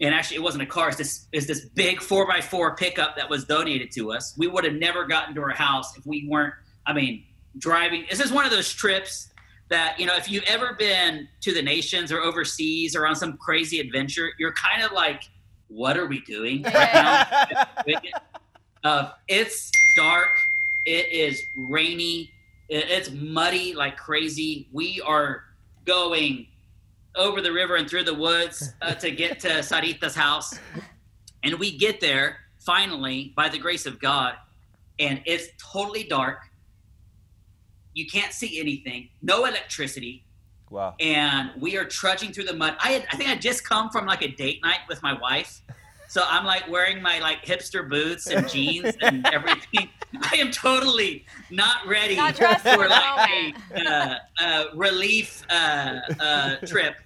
And 0.00 0.14
actually, 0.14 0.38
it 0.38 0.42
wasn't 0.42 0.64
a 0.64 0.66
car. 0.66 0.88
It's 0.88 0.96
this, 0.96 1.28
it's 1.30 1.46
this 1.46 1.66
big 1.66 2.00
four 2.00 2.26
by 2.26 2.40
four 2.40 2.74
pickup 2.74 3.16
that 3.16 3.30
was 3.30 3.44
donated 3.44 3.92
to 3.92 4.12
us. 4.12 4.34
We 4.36 4.48
would 4.48 4.64
have 4.64 4.74
never 4.74 5.06
gotten 5.06 5.34
to 5.36 5.42
her 5.42 5.50
house 5.50 5.96
if 5.96 6.04
we 6.06 6.26
weren't, 6.26 6.54
I 6.86 6.92
mean, 6.92 7.24
driving. 7.58 8.06
This 8.10 8.18
is 8.18 8.32
one 8.32 8.44
of 8.44 8.50
those 8.50 8.72
trips 8.72 9.28
that, 9.68 9.98
you 9.98 10.06
know, 10.06 10.16
if 10.16 10.30
you've 10.30 10.44
ever 10.44 10.74
been 10.74 11.28
to 11.40 11.52
the 11.52 11.62
nations 11.62 12.12
or 12.12 12.20
overseas 12.20 12.96
or 12.96 13.06
on 13.06 13.14
some 13.14 13.36
crazy 13.36 13.80
adventure, 13.80 14.30
you're 14.38 14.52
kind 14.52 14.82
of 14.82 14.92
like, 14.92 15.22
what 15.68 15.96
are 15.96 16.06
we 16.06 16.20
doing 16.20 16.62
right 16.62 16.94
now? 16.94 18.00
uh, 18.84 19.10
it's 19.28 19.70
dark. 19.96 20.38
It 20.84 21.10
is 21.12 21.42
rainy. 21.56 22.32
It's 22.74 23.10
muddy 23.10 23.74
like 23.74 23.98
crazy. 23.98 24.66
We 24.72 25.02
are 25.02 25.44
going 25.84 26.46
over 27.14 27.42
the 27.42 27.52
river 27.52 27.76
and 27.76 27.88
through 27.88 28.04
the 28.04 28.14
woods 28.14 28.72
uh, 28.80 28.94
to 29.04 29.10
get 29.10 29.40
to 29.40 29.48
Sarita's 29.62 30.14
house. 30.14 30.58
And 31.44 31.58
we 31.58 31.76
get 31.76 32.00
there 32.00 32.38
finally 32.58 33.34
by 33.36 33.50
the 33.50 33.58
grace 33.58 33.84
of 33.84 34.00
God, 34.00 34.36
and 34.98 35.20
it's 35.26 35.48
totally 35.58 36.04
dark. 36.04 36.38
You 37.92 38.06
can't 38.06 38.32
see 38.32 38.58
anything, 38.58 39.10
no 39.20 39.44
electricity. 39.44 40.24
Wow. 40.70 40.94
And 40.98 41.50
we 41.60 41.76
are 41.76 41.84
trudging 41.84 42.32
through 42.32 42.44
the 42.44 42.54
mud. 42.54 42.76
I 42.82 42.92
had, 42.92 43.06
I 43.12 43.16
think 43.16 43.28
I 43.28 43.34
just 43.34 43.68
come 43.68 43.90
from 43.90 44.06
like 44.06 44.22
a 44.22 44.28
date 44.28 44.62
night 44.62 44.78
with 44.88 45.02
my 45.02 45.12
wife. 45.12 45.60
So 46.12 46.22
I'm 46.28 46.44
like 46.44 46.68
wearing 46.68 47.00
my 47.00 47.20
like 47.20 47.42
hipster 47.42 47.88
boots 47.88 48.26
and 48.26 48.46
jeans 48.46 48.94
and 49.00 49.26
everything. 49.32 49.88
I 50.20 50.36
am 50.36 50.50
totally 50.50 51.24
not 51.50 51.86
ready 51.86 52.16
not 52.16 52.36
for 52.36 52.86
like 52.86 53.54
a 53.74 53.88
uh, 53.88 54.16
uh, 54.38 54.64
relief 54.74 55.42
uh, 55.48 56.00
uh, 56.20 56.56
trip. 56.66 56.96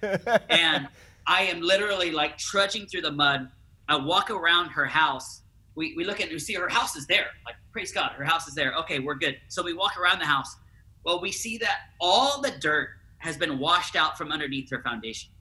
And 0.49 0.89
I 1.25 1.43
am 1.43 1.61
literally 1.61 2.11
like 2.11 2.37
trudging 2.37 2.85
through 2.85 3.03
the 3.03 3.13
mud. 3.13 3.47
I 3.87 3.95
walk 3.95 4.29
around 4.29 4.71
her 4.71 4.83
house. 4.83 5.41
We, 5.75 5.93
we 5.95 6.03
look 6.03 6.19
at 6.19 6.29
we 6.29 6.37
see 6.37 6.55
her 6.55 6.67
house 6.67 6.97
is 6.97 7.07
there. 7.07 7.27
Like, 7.45 7.55
praise 7.71 7.93
God, 7.93 8.11
her 8.11 8.25
house 8.25 8.49
is 8.49 8.55
there. 8.55 8.73
Okay, 8.73 8.99
we're 8.99 9.15
good. 9.15 9.37
So 9.47 9.63
we 9.63 9.71
walk 9.71 9.97
around 9.97 10.19
the 10.19 10.25
house. 10.25 10.53
Well, 11.05 11.21
we 11.21 11.31
see 11.31 11.57
that 11.59 11.77
all 12.01 12.41
the 12.41 12.51
dirt 12.59 12.89
has 13.19 13.37
been 13.37 13.57
washed 13.57 13.95
out 13.95 14.17
from 14.17 14.33
underneath 14.33 14.69
her 14.69 14.81
foundation. 14.81 15.31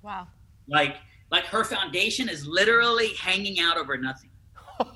Wow. 0.00 0.28
Like 0.66 0.96
like 1.32 1.46
her 1.46 1.64
foundation 1.64 2.28
is 2.28 2.46
literally 2.46 3.14
hanging 3.14 3.58
out 3.58 3.76
over 3.76 3.96
nothing. 3.96 4.30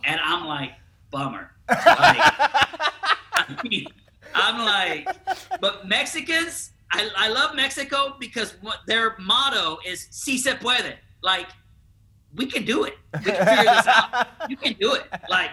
And 0.04 0.20
I'm 0.22 0.46
like, 0.46 0.72
bummer. 1.10 1.52
Like, 1.68 1.76
I 1.88 3.56
mean, 3.68 3.86
I'm 4.34 4.64
like, 4.64 5.08
but 5.60 5.86
Mexicans, 5.86 6.72
I, 6.92 7.08
I 7.16 7.28
love 7.28 7.54
Mexico 7.54 8.16
because 8.18 8.56
what 8.60 8.78
their 8.86 9.16
motto 9.18 9.78
is 9.86 10.08
si 10.10 10.38
se 10.38 10.54
puede. 10.54 10.94
Like, 11.22 11.46
we 12.34 12.46
can 12.46 12.64
do 12.64 12.84
it. 12.84 12.94
We 13.14 13.20
can 13.20 13.46
figure 13.46 13.72
this 13.72 13.86
out. 13.86 14.28
You 14.48 14.56
can 14.56 14.74
do 14.74 14.94
it. 14.94 15.04
Like 15.28 15.52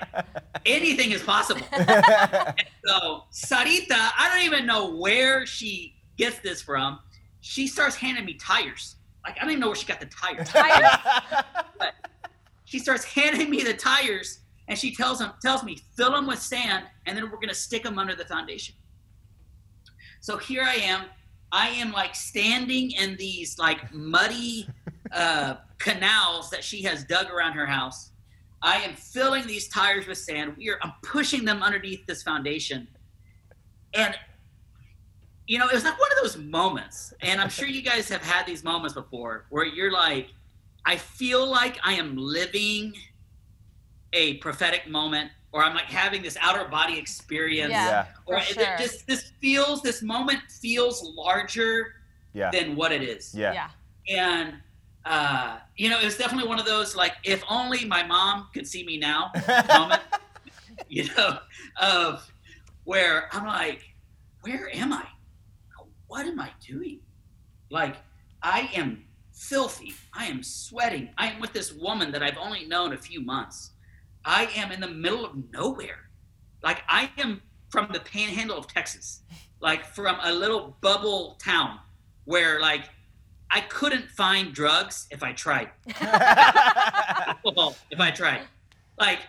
anything 0.65 1.11
is 1.11 1.21
possible. 1.21 1.65
And 1.71 2.65
so 2.85 3.23
Sarita, 3.31 3.91
I 4.17 4.29
don't 4.31 4.45
even 4.45 4.65
know 4.65 4.95
where 4.95 5.45
she 5.45 5.95
gets 6.17 6.39
this 6.39 6.61
from. 6.61 6.99
She 7.41 7.67
starts 7.67 7.95
handing 7.95 8.25
me 8.25 8.33
tires. 8.33 8.95
Like 9.25 9.37
I 9.37 9.41
don't 9.41 9.51
even 9.51 9.61
know 9.61 9.67
where 9.67 9.75
she 9.75 9.85
got 9.85 9.99
the 9.99 10.07
tires. 10.07 10.49
Tires. 10.53 10.89
but 11.79 11.93
she 12.65 12.79
starts 12.79 13.03
handing 13.03 13.49
me 13.49 13.63
the 13.63 13.73
tires, 13.73 14.39
and 14.67 14.77
she 14.77 14.93
tells 14.95 15.19
them 15.19 15.31
tells 15.41 15.63
me 15.63 15.77
fill 15.95 16.11
them 16.11 16.27
with 16.27 16.39
sand, 16.39 16.85
and 17.05 17.17
then 17.17 17.29
we're 17.29 17.39
gonna 17.39 17.53
stick 17.53 17.83
them 17.83 17.97
under 17.97 18.15
the 18.15 18.25
foundation. 18.25 18.75
So 20.21 20.37
here 20.37 20.63
I 20.63 20.75
am. 20.75 21.05
I 21.51 21.69
am 21.69 21.91
like 21.91 22.15
standing 22.15 22.91
in 22.91 23.15
these 23.17 23.59
like 23.59 23.93
muddy 23.93 24.67
uh, 25.11 25.55
canals 25.77 26.49
that 26.49 26.63
she 26.63 26.81
has 26.83 27.03
dug 27.03 27.29
around 27.29 27.53
her 27.53 27.65
house. 27.65 28.11
I 28.61 28.77
am 28.77 28.95
filling 28.95 29.45
these 29.45 29.67
tires 29.67 30.07
with 30.07 30.17
sand. 30.17 30.55
We 30.57 30.69
are 30.69 30.79
I'm 30.81 30.93
pushing 31.03 31.45
them 31.45 31.61
underneath 31.61 32.05
this 32.07 32.23
foundation. 32.23 32.87
And 33.93 34.15
you 35.47 35.59
know, 35.59 35.67
it 35.67 35.73
was 35.73 35.83
like 35.83 35.99
one 35.99 36.09
of 36.11 36.23
those 36.23 36.37
moments, 36.37 37.13
and 37.21 37.41
I'm 37.41 37.49
sure 37.49 37.67
you 37.67 37.81
guys 37.81 38.07
have 38.09 38.21
had 38.21 38.45
these 38.45 38.63
moments 38.63 38.93
before 38.93 39.45
where 39.49 39.65
you're 39.65 39.91
like, 39.91 40.29
I 40.85 40.95
feel 40.97 41.45
like 41.45 41.77
I 41.83 41.93
am 41.93 42.15
living 42.15 42.93
a 44.13 44.35
prophetic 44.35 44.87
moment, 44.87 45.31
or 45.51 45.63
I'm 45.63 45.73
like 45.73 45.85
having 45.85 46.21
this 46.21 46.37
outer 46.39 46.67
body 46.69 46.97
experience, 46.97 47.71
yeah, 47.71 48.05
or 48.25 48.37
it, 48.37 48.43
sure. 48.43 48.77
just 48.77 49.05
this 49.07 49.31
feels, 49.41 49.81
this 49.81 50.01
moment 50.01 50.39
feels 50.49 51.03
larger 51.15 51.95
yeah. 52.33 52.49
than 52.51 52.75
what 52.75 52.91
it 52.91 53.01
is. 53.01 53.33
Yeah. 53.35 53.53
yeah. 53.53 53.69
And 54.15 54.55
uh, 55.05 55.57
you 55.75 55.89
know, 55.89 55.99
it 55.99 56.05
was 56.05 56.17
definitely 56.17 56.47
one 56.47 56.59
of 56.59 56.65
those 56.65 56.95
like, 56.95 57.13
if 57.23 57.43
only 57.49 57.85
my 57.85 58.03
mom 58.03 58.47
could 58.53 58.67
see 58.67 58.85
me 58.85 58.97
now 58.97 59.31
moment, 59.67 60.01
you 60.87 61.09
know, 61.17 61.39
of 61.81 62.31
where 62.85 63.27
I'm 63.33 63.45
like, 63.45 63.83
where 64.41 64.73
am 64.75 64.93
I? 64.93 65.05
What 66.13 66.27
am 66.27 66.39
I 66.39 66.51
doing? 66.63 66.99
Like, 67.71 67.95
I 68.43 68.69
am 68.75 69.03
filthy. 69.33 69.95
I 70.13 70.25
am 70.27 70.43
sweating. 70.43 71.09
I 71.17 71.29
am 71.29 71.41
with 71.41 71.53
this 71.53 71.73
woman 71.73 72.11
that 72.11 72.21
I've 72.21 72.37
only 72.37 72.67
known 72.67 72.93
a 72.93 72.97
few 72.97 73.19
months. 73.19 73.71
I 74.23 74.45
am 74.55 74.71
in 74.71 74.79
the 74.79 74.87
middle 74.87 75.25
of 75.25 75.31
nowhere. 75.51 76.11
Like, 76.61 76.83
I 76.87 77.09
am 77.17 77.41
from 77.69 77.89
the 77.91 77.99
panhandle 77.99 78.55
of 78.55 78.67
Texas, 78.67 79.21
like 79.59 79.85
from 79.85 80.17
a 80.21 80.31
little 80.31 80.77
bubble 80.81 81.39
town 81.43 81.79
where, 82.25 82.61
like, 82.61 82.83
I 83.49 83.61
couldn't 83.61 84.07
find 84.11 84.53
drugs 84.53 85.07
if 85.09 85.23
I 85.23 85.33
tried. 85.33 85.71
if 85.87 85.97
I 87.99 88.11
tried. 88.13 88.41
Like, 88.99 89.21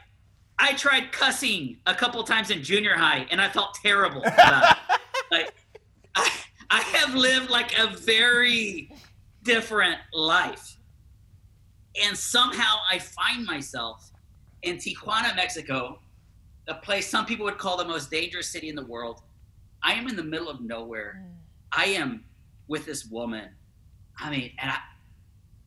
I 0.58 0.74
tried 0.74 1.12
cussing 1.12 1.78
a 1.86 1.94
couple 1.94 2.22
times 2.24 2.50
in 2.50 2.62
junior 2.62 2.94
high 2.94 3.26
and 3.30 3.40
I 3.40 3.48
felt 3.48 3.72
terrible 3.72 4.22
about 4.22 4.76
it. 4.90 5.00
Like, 5.30 5.54
I, 6.14 6.30
I 6.74 6.80
have 6.80 7.14
lived 7.14 7.50
like 7.50 7.78
a 7.78 7.86
very 7.86 8.90
different 9.44 9.98
life. 10.12 10.76
And 12.02 12.18
somehow 12.18 12.78
I 12.90 12.98
find 12.98 13.46
myself 13.46 14.10
in 14.62 14.78
Tijuana, 14.78 15.36
Mexico, 15.36 16.00
a 16.66 16.74
place 16.74 17.08
some 17.08 17.26
people 17.26 17.44
would 17.44 17.58
call 17.58 17.76
the 17.76 17.84
most 17.84 18.10
dangerous 18.10 18.48
city 18.48 18.68
in 18.70 18.74
the 18.74 18.84
world. 18.84 19.22
I 19.84 19.92
am 19.92 20.08
in 20.08 20.16
the 20.16 20.24
middle 20.24 20.48
of 20.48 20.62
nowhere. 20.62 21.22
Mm. 21.24 21.34
I 21.70 21.84
am 21.90 22.24
with 22.66 22.86
this 22.86 23.04
woman. 23.04 23.50
I 24.18 24.30
mean, 24.30 24.50
and 24.58 24.72
I 24.72 24.78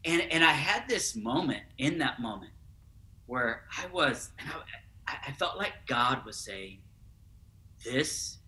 and 0.03 0.21
and 0.29 0.43
I 0.43 0.51
had 0.51 0.89
this 0.89 1.15
moment 1.15 1.63
in 1.77 1.99
that 1.99 2.19
moment 2.19 2.51
where 3.27 3.63
I 3.77 3.85
was, 3.87 4.31
and 4.39 4.49
I, 5.07 5.15
I 5.27 5.31
felt 5.31 5.57
like 5.57 5.73
God 5.87 6.25
was 6.25 6.35
saying, 6.35 6.79
"This, 7.85 8.39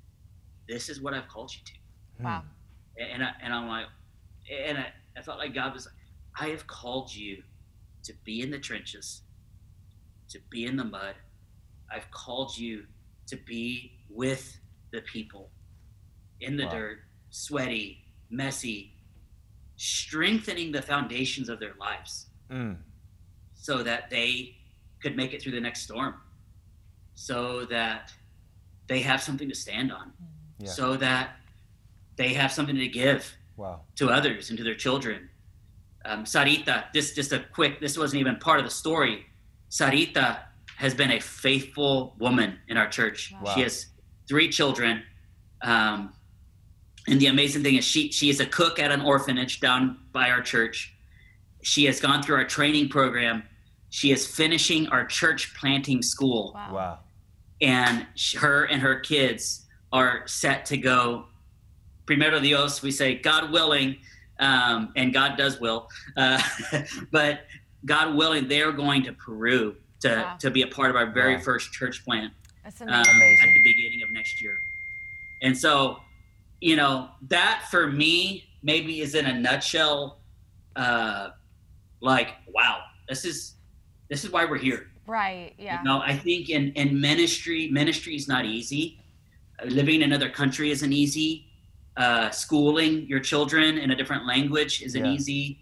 this 0.67 0.89
is 0.89 0.99
what 0.99 1.13
I've 1.13 1.29
called 1.29 1.53
you 1.55 1.61
to." 1.63 1.78
Wow. 2.19 2.43
And 2.97 3.23
I, 3.23 3.31
and 3.41 3.53
I'm 3.53 3.67
like, 3.67 3.85
and 4.51 4.77
I, 4.77 4.87
I 5.17 5.21
felt 5.21 5.37
like 5.37 5.53
God 5.53 5.73
was 5.73 5.85
like, 5.85 5.95
I 6.39 6.51
have 6.51 6.67
called 6.67 7.13
you 7.13 7.43
to 8.03 8.13
be 8.23 8.41
in 8.41 8.51
the 8.51 8.59
trenches, 8.59 9.21
to 10.29 10.39
be 10.49 10.65
in 10.65 10.75
the 10.75 10.83
mud. 10.83 11.15
I've 11.91 12.09
called 12.11 12.57
you 12.57 12.85
to 13.27 13.37
be 13.37 13.93
with 14.09 14.57
the 14.91 15.01
people 15.01 15.49
in 16.41 16.57
the 16.57 16.65
wow. 16.65 16.71
dirt, 16.71 16.99
sweaty, 17.29 17.99
messy, 18.29 18.93
strengthening 19.75 20.71
the 20.71 20.81
foundations 20.81 21.49
of 21.49 21.59
their 21.59 21.73
lives 21.79 22.27
mm. 22.51 22.75
so 23.53 23.83
that 23.83 24.09
they 24.09 24.55
could 25.01 25.15
make 25.15 25.33
it 25.33 25.41
through 25.41 25.53
the 25.53 25.59
next 25.59 25.81
storm, 25.81 26.15
so 27.15 27.65
that 27.65 28.11
they 28.87 28.99
have 28.99 29.21
something 29.21 29.47
to 29.47 29.55
stand 29.55 29.91
on, 29.91 30.11
yeah. 30.59 30.69
so 30.69 30.97
that 30.97 31.38
they 32.19 32.33
have 32.33 32.51
something 32.51 32.75
to 32.75 32.87
give 32.89 33.33
wow. 33.55 33.79
to 33.95 34.09
others 34.09 34.49
and 34.49 34.57
to 34.57 34.63
their 34.63 34.75
children. 34.75 35.29
Um, 36.03 36.25
Sarita, 36.25 36.91
this 36.93 37.15
just 37.15 37.31
a 37.31 37.39
quick, 37.53 37.79
this 37.79 37.97
wasn't 37.97 38.19
even 38.19 38.35
part 38.35 38.59
of 38.59 38.65
the 38.65 38.71
story. 38.71 39.25
Sarita 39.71 40.39
has 40.75 40.93
been 40.93 41.11
a 41.11 41.19
faithful 41.19 42.15
woman 42.19 42.59
in 42.67 42.75
our 42.75 42.89
church. 42.89 43.33
Wow. 43.41 43.53
She 43.55 43.61
has 43.61 43.85
three 44.27 44.49
children. 44.49 45.01
Um, 45.61 46.13
and 47.07 47.21
the 47.21 47.27
amazing 47.27 47.63
thing 47.63 47.75
is 47.75 47.85
she 47.85 48.11
she 48.11 48.29
is 48.29 48.39
a 48.41 48.45
cook 48.45 48.79
at 48.79 48.91
an 48.91 49.01
orphanage 49.01 49.61
down 49.61 49.97
by 50.11 50.29
our 50.29 50.41
church. 50.41 50.93
She 51.63 51.85
has 51.85 52.01
gone 52.01 52.21
through 52.21 52.35
our 52.35 52.45
training 52.45 52.89
program. 52.89 53.43
She 53.89 54.11
is 54.11 54.27
finishing 54.27 54.87
our 54.87 55.05
church 55.05 55.55
planting 55.55 56.01
school. 56.01 56.51
Wow. 56.53 56.73
wow. 56.73 56.99
And 57.61 58.05
her 58.37 58.65
and 58.65 58.81
her 58.81 58.99
kids 58.99 59.65
are 59.91 60.27
set 60.27 60.65
to 60.65 60.77
go 60.77 61.28
primero 62.09 62.39
Dios, 62.39 62.81
we 62.81 62.89
say 62.89 63.13
God 63.13 63.51
willing, 63.51 63.95
um, 64.39 64.91
and 64.95 65.13
God 65.13 65.37
does 65.37 65.59
will. 65.59 65.87
Uh, 66.17 66.41
but 67.11 67.41
God 67.85 68.15
willing, 68.15 68.47
they're 68.47 68.71
going 68.71 69.03
to 69.03 69.13
Peru 69.13 69.75
to, 69.99 70.09
wow. 70.09 70.35
to 70.39 70.49
be 70.49 70.63
a 70.63 70.67
part 70.67 70.89
of 70.89 70.95
our 70.95 71.11
very 71.11 71.35
wow. 71.35 71.41
first 71.41 71.71
church 71.71 72.03
plant 72.03 72.33
um, 72.65 72.89
at 72.89 73.05
the 73.05 73.61
beginning 73.63 74.01
of 74.01 74.09
next 74.11 74.41
year. 74.41 74.57
And 75.43 75.55
so, 75.55 75.99
you 76.61 76.75
know, 76.75 77.09
that 77.27 77.67
for 77.69 77.91
me 77.91 78.45
maybe 78.63 79.01
is 79.01 79.13
in 79.13 79.27
a 79.27 79.39
nutshell, 79.39 80.17
uh, 80.75 81.29
like, 82.01 82.29
wow, 82.47 82.79
this 83.07 83.23
is 83.23 83.53
this 84.09 84.23
is 84.23 84.31
why 84.31 84.45
we're 84.45 84.57
here. 84.57 84.87
Right. 85.05 85.53
Yeah. 85.59 85.77
You 85.77 85.85
know, 85.85 86.01
I 86.01 86.17
think 86.17 86.49
in 86.49 86.71
in 86.71 86.99
ministry, 86.99 87.69
ministry 87.69 88.15
is 88.15 88.27
not 88.27 88.45
easy. 88.45 88.99
Uh, 89.61 89.67
living 89.67 90.01
in 90.01 90.11
another 90.11 90.29
country 90.31 90.71
isn't 90.71 90.91
easy. 90.91 91.45
Uh, 91.99 92.29
schooling 92.31 93.05
your 93.07 93.19
children 93.19 93.77
in 93.77 93.91
a 93.91 93.95
different 93.95 94.25
language 94.25 94.81
isn't 94.81 95.03
yeah. 95.03 95.11
easy. 95.11 95.59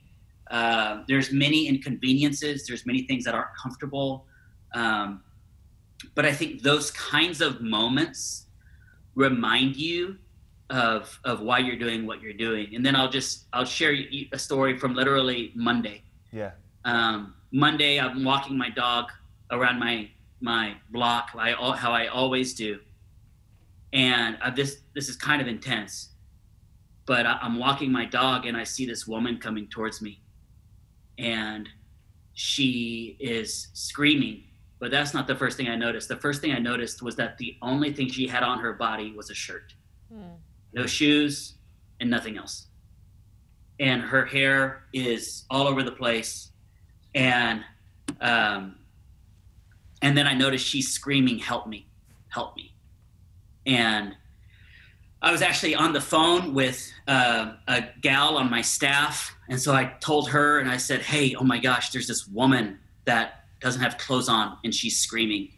Uh, 0.52 1.02
there's 1.08 1.34
many 1.34 1.68
inconveniences. 1.68 2.68
There's 2.68 2.86
many 2.86 3.02
things 3.08 3.26
that 3.26 3.34
aren't 3.34 3.56
comfortable. 3.62 4.28
Um, 4.76 5.24
but 6.14 6.28
I 6.28 6.32
think 6.32 6.62
those 6.62 6.92
kinds 6.92 7.42
of 7.42 7.62
moments 7.62 8.46
remind 9.16 9.76
you 9.78 10.18
of 10.70 11.20
of 11.24 11.42
why 11.42 11.58
you're 11.58 11.78
doing 11.80 12.06
what 12.06 12.22
you're 12.22 12.34
doing. 12.34 12.76
And 12.76 12.86
then 12.86 12.96
I'll 12.96 13.10
just 13.10 13.46
I'll 13.52 13.66
share 13.66 13.96
a 14.32 14.38
story 14.38 14.78
from 14.78 14.94
literally 14.94 15.52
Monday. 15.56 16.04
Yeah. 16.32 16.52
Um, 16.86 17.34
Monday, 17.52 18.00
I'm 18.00 18.24
walking 18.24 18.56
my 18.58 18.70
dog 18.70 19.12
around 19.50 19.80
my 19.80 20.10
my 20.40 20.76
block, 20.92 21.32
I, 21.36 21.54
how 21.54 21.92
I 21.92 22.08
always 22.08 22.54
do, 22.54 22.80
and 23.92 24.38
uh, 24.44 24.52
this 24.52 24.82
this 24.94 25.10
is 25.10 25.16
kind 25.16 25.42
of 25.42 25.48
intense. 25.48 26.10
But 27.08 27.26
I, 27.26 27.40
I'm 27.42 27.58
walking 27.58 27.92
my 27.92 28.06
dog, 28.06 28.46
and 28.46 28.56
I 28.56 28.64
see 28.64 28.86
this 28.86 29.08
woman 29.08 29.40
coming 29.40 29.68
towards 29.68 30.02
me, 30.02 30.22
and 31.18 31.68
she 32.34 33.18
is 33.20 33.70
screaming 33.74 34.44
but 34.80 34.92
that's 34.92 35.14
not 35.14 35.28
the 35.28 35.36
first 35.36 35.58
thing 35.58 35.68
I 35.68 35.76
noticed. 35.76 36.08
The 36.08 36.18
first 36.18 36.42
thing 36.42 36.52
I 36.52 36.60
noticed 36.60 37.02
was 37.02 37.16
that 37.16 37.38
the 37.38 37.58
only 37.62 37.92
thing 37.92 38.10
she 38.10 38.28
had 38.28 38.44
on 38.44 38.60
her 38.60 38.74
body 38.74 39.12
was 39.16 39.30
a 39.30 39.34
shirt, 39.34 39.74
hmm. 40.12 40.36
no 40.74 40.86
shoes, 40.86 41.56
and 42.00 42.10
nothing 42.10 42.38
else. 42.38 42.68
And 43.80 44.02
her 44.02 44.26
hair 44.26 44.84
is 44.94 45.46
all 45.50 45.68
over 45.68 45.84
the 45.84 45.92
place, 45.92 46.52
and 47.16 47.64
um, 48.22 48.76
and 50.02 50.18
then 50.18 50.28
I 50.28 50.34
noticed 50.34 50.66
she's 50.66 50.92
screaming, 50.92 51.40
"Help 51.40 51.68
me, 51.68 51.88
help 52.30 52.56
me!" 52.56 52.76
And 53.66 54.16
I 55.22 55.32
was 55.32 55.42
actually 55.42 55.76
on 55.76 55.94
the 55.94 56.02
phone 56.02 56.54
with 56.54 56.92
uh, 57.08 57.54
a 57.68 57.86
gal 58.02 58.38
on 58.38 58.50
my 58.50 58.62
staff, 58.62 59.36
and 59.50 59.60
so 59.60 59.74
I 59.74 59.94
told 60.00 60.30
her, 60.30 60.60
and 60.60 60.70
I 60.70 60.78
said, 60.78 61.02
"Hey, 61.02 61.36
oh 61.36 61.44
my 61.44 61.60
gosh, 61.60 61.90
there's 61.92 62.08
this 62.08 62.28
woman 62.28 62.80
that 63.06 63.46
doesn't 63.60 63.82
have 63.82 63.98
clothes 63.98 64.30
on 64.30 64.58
and 64.64 64.74
she's 64.74 65.00
screaming. 65.00 65.50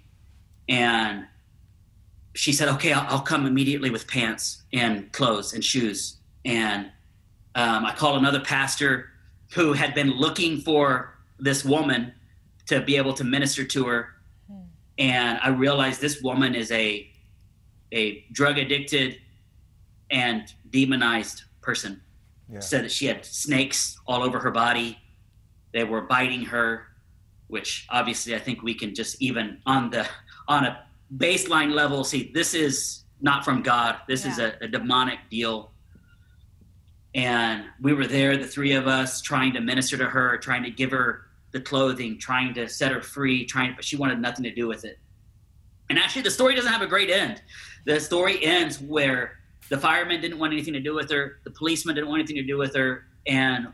And 0.68 1.26
she 2.36 2.54
said, 2.54 2.70
okay, 2.70 2.94
I'll, 2.94 3.06
I'll 3.10 3.22
come 3.22 3.46
immediately 3.46 3.90
with 3.90 4.08
pants 4.08 4.64
and 4.72 5.12
clothes 5.12 5.54
and 5.54 5.64
shoes. 5.64 6.18
And 6.46 6.86
um, 7.56 7.86
I 7.86 7.94
called 7.94 8.18
another 8.18 8.40
pastor 8.40 9.10
who 9.54 9.74
had 9.74 9.94
been 9.94 10.12
looking 10.12 10.62
for 10.62 11.18
this 11.40 11.66
woman 11.66 12.14
to 12.68 12.82
be 12.82 12.98
able 12.98 13.14
to 13.14 13.24
minister 13.24 13.66
to 13.66 13.88
her. 13.88 14.10
Hmm. 14.48 14.62
And 14.98 15.40
I 15.42 15.50
realized 15.50 16.02
this 16.02 16.22
woman 16.22 16.56
is 16.56 16.72
a, 16.72 17.10
a 17.92 18.24
drug 18.32 18.58
addicted 18.58 19.20
and 20.12 20.54
demonized 20.70 21.44
person. 21.62 22.02
Yeah. 22.52 22.60
Said 22.60 22.84
that 22.84 22.92
she 22.92 23.06
had 23.06 23.26
snakes 23.26 24.00
all 24.08 24.24
over 24.24 24.40
her 24.40 24.52
body. 24.52 24.98
They 25.72 25.84
were 25.84 26.02
biting 26.02 26.46
her 26.46 26.90
which 27.50 27.88
obviously 27.90 28.36
I 28.36 28.40
think 28.40 28.64
we 28.64 28.74
can 28.74 28.96
just 28.96 29.22
even 29.22 29.60
on 29.66 29.90
the 29.90 30.08
on 30.48 30.66
a 30.66 30.86
baseline 31.18 31.74
level 31.74 32.04
see 32.04 32.32
this 32.34 32.54
is 32.54 33.04
not 33.22 33.44
from 33.44 33.62
God. 33.62 33.98
This 34.08 34.24
yeah. 34.24 34.32
is 34.32 34.40
a, 34.40 34.54
a, 34.62 34.68
demonic 34.68 35.20
deal. 35.30 35.72
And 37.16 37.66
we 37.82 37.94
were 37.94 38.08
there, 38.08 38.38
the 38.38 38.48
three 38.48 38.74
of 38.74 38.88
us, 38.88 39.20
trying 39.20 39.52
to 39.54 39.60
minister 39.60 39.98
to 39.98 40.06
her, 40.06 40.38
trying 40.38 40.64
to 40.64 40.70
give 40.70 40.92
her 40.92 41.26
the 41.52 41.60
clothing, 41.60 42.18
trying 42.18 42.54
to 42.54 42.70
set 42.70 42.94
her 42.94 43.02
free, 43.02 43.46
trying, 43.46 43.74
but 43.76 43.84
she 43.84 43.98
wanted 43.98 44.22
nothing 44.22 44.44
to 44.44 44.54
do 44.54 44.68
with 44.68 44.86
it. 44.86 45.00
And 45.90 46.00
actually, 46.00 46.22
the 46.22 46.32
story 46.32 46.56
doesn't 46.56 46.72
have 46.72 46.84
a 46.84 46.88
great 46.88 47.10
end. 47.10 47.42
The 47.86 48.00
story 48.00 48.42
ends 48.42 48.80
where 48.80 49.39
the 49.70 49.78
firemen 49.78 50.22
didn't 50.22 50.40
want 50.40 50.54
anything 50.54 50.74
to 50.74 50.80
do 50.80 50.96
with 50.96 51.10
her, 51.12 51.40
the 51.44 51.52
policemen 51.52 51.96
didn't 51.96 52.10
want 52.10 52.20
anything 52.20 52.38
to 52.38 52.44
do 52.44 52.58
with 52.58 52.76
her, 52.76 53.06
and 53.28 53.68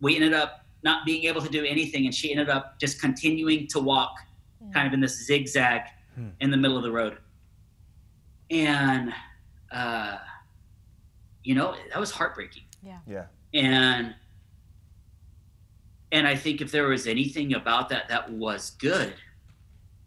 we 0.00 0.16
ended 0.16 0.32
up 0.32 0.66
not 0.82 1.06
being 1.06 1.24
able 1.24 1.40
to 1.40 1.48
do 1.48 1.64
anything, 1.64 2.06
and 2.06 2.14
she 2.14 2.30
ended 2.30 2.48
up 2.48 2.78
just 2.80 3.00
continuing 3.00 3.66
to 3.68 3.78
walk, 3.78 4.14
mm. 4.62 4.72
kind 4.72 4.86
of 4.86 4.92
in 4.92 5.00
this 5.00 5.26
zigzag 5.26 5.82
hmm. 6.16 6.28
in 6.40 6.50
the 6.50 6.56
middle 6.56 6.76
of 6.76 6.82
the 6.82 6.90
road. 6.90 7.18
And 8.50 9.12
uh, 9.70 10.18
you 11.44 11.54
know 11.54 11.74
that 11.90 11.98
was 11.98 12.10
heartbreaking. 12.10 12.64
Yeah. 12.82 12.98
Yeah. 13.06 13.24
And 13.54 14.14
and 16.10 16.26
I 16.26 16.36
think 16.36 16.60
if 16.60 16.70
there 16.70 16.88
was 16.88 17.06
anything 17.06 17.54
about 17.54 17.88
that 17.90 18.08
that 18.08 18.30
was 18.30 18.70
good, 18.70 19.14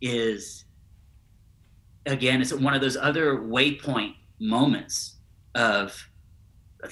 is 0.01 0.65
again, 2.05 2.41
it's 2.41 2.53
one 2.53 2.73
of 2.73 2.81
those 2.81 2.97
other 2.97 3.37
waypoint 3.37 4.15
moments 4.39 5.14
of 5.55 6.09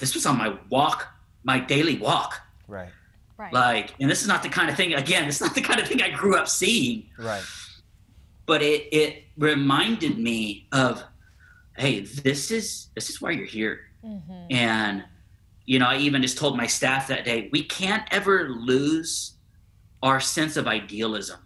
this 0.00 0.14
was 0.14 0.26
on 0.26 0.38
my 0.38 0.56
walk, 0.70 1.06
my 1.44 1.58
daily 1.58 1.98
walk. 1.98 2.40
Right. 2.66 2.90
Right. 3.36 3.52
Like, 3.52 3.94
and 4.00 4.10
this 4.10 4.22
is 4.22 4.28
not 4.28 4.42
the 4.42 4.48
kind 4.48 4.70
of 4.70 4.76
thing. 4.76 4.94
Again, 4.94 5.26
it's 5.26 5.40
not 5.40 5.54
the 5.54 5.60
kind 5.60 5.80
of 5.80 5.88
thing 5.88 6.00
I 6.00 6.10
grew 6.10 6.36
up 6.36 6.48
seeing. 6.48 7.08
Right. 7.18 7.42
But 8.46 8.62
it 8.62 8.88
it 8.92 9.24
reminded 9.36 10.18
me 10.18 10.68
of, 10.72 11.02
hey, 11.76 12.00
this 12.00 12.50
is 12.50 12.88
this 12.94 13.10
is 13.10 13.20
why 13.20 13.32
you're 13.32 13.46
here. 13.46 13.80
Mm-hmm. 14.04 14.46
And 14.50 15.04
you 15.66 15.78
know, 15.78 15.86
I 15.86 15.96
even 15.96 16.22
just 16.22 16.38
told 16.38 16.56
my 16.56 16.66
staff 16.66 17.08
that 17.08 17.24
day, 17.24 17.48
we 17.50 17.64
can't 17.64 18.06
ever 18.12 18.50
lose 18.50 19.34
our 20.02 20.20
sense 20.20 20.56
of 20.56 20.66
idealism. 20.68 21.40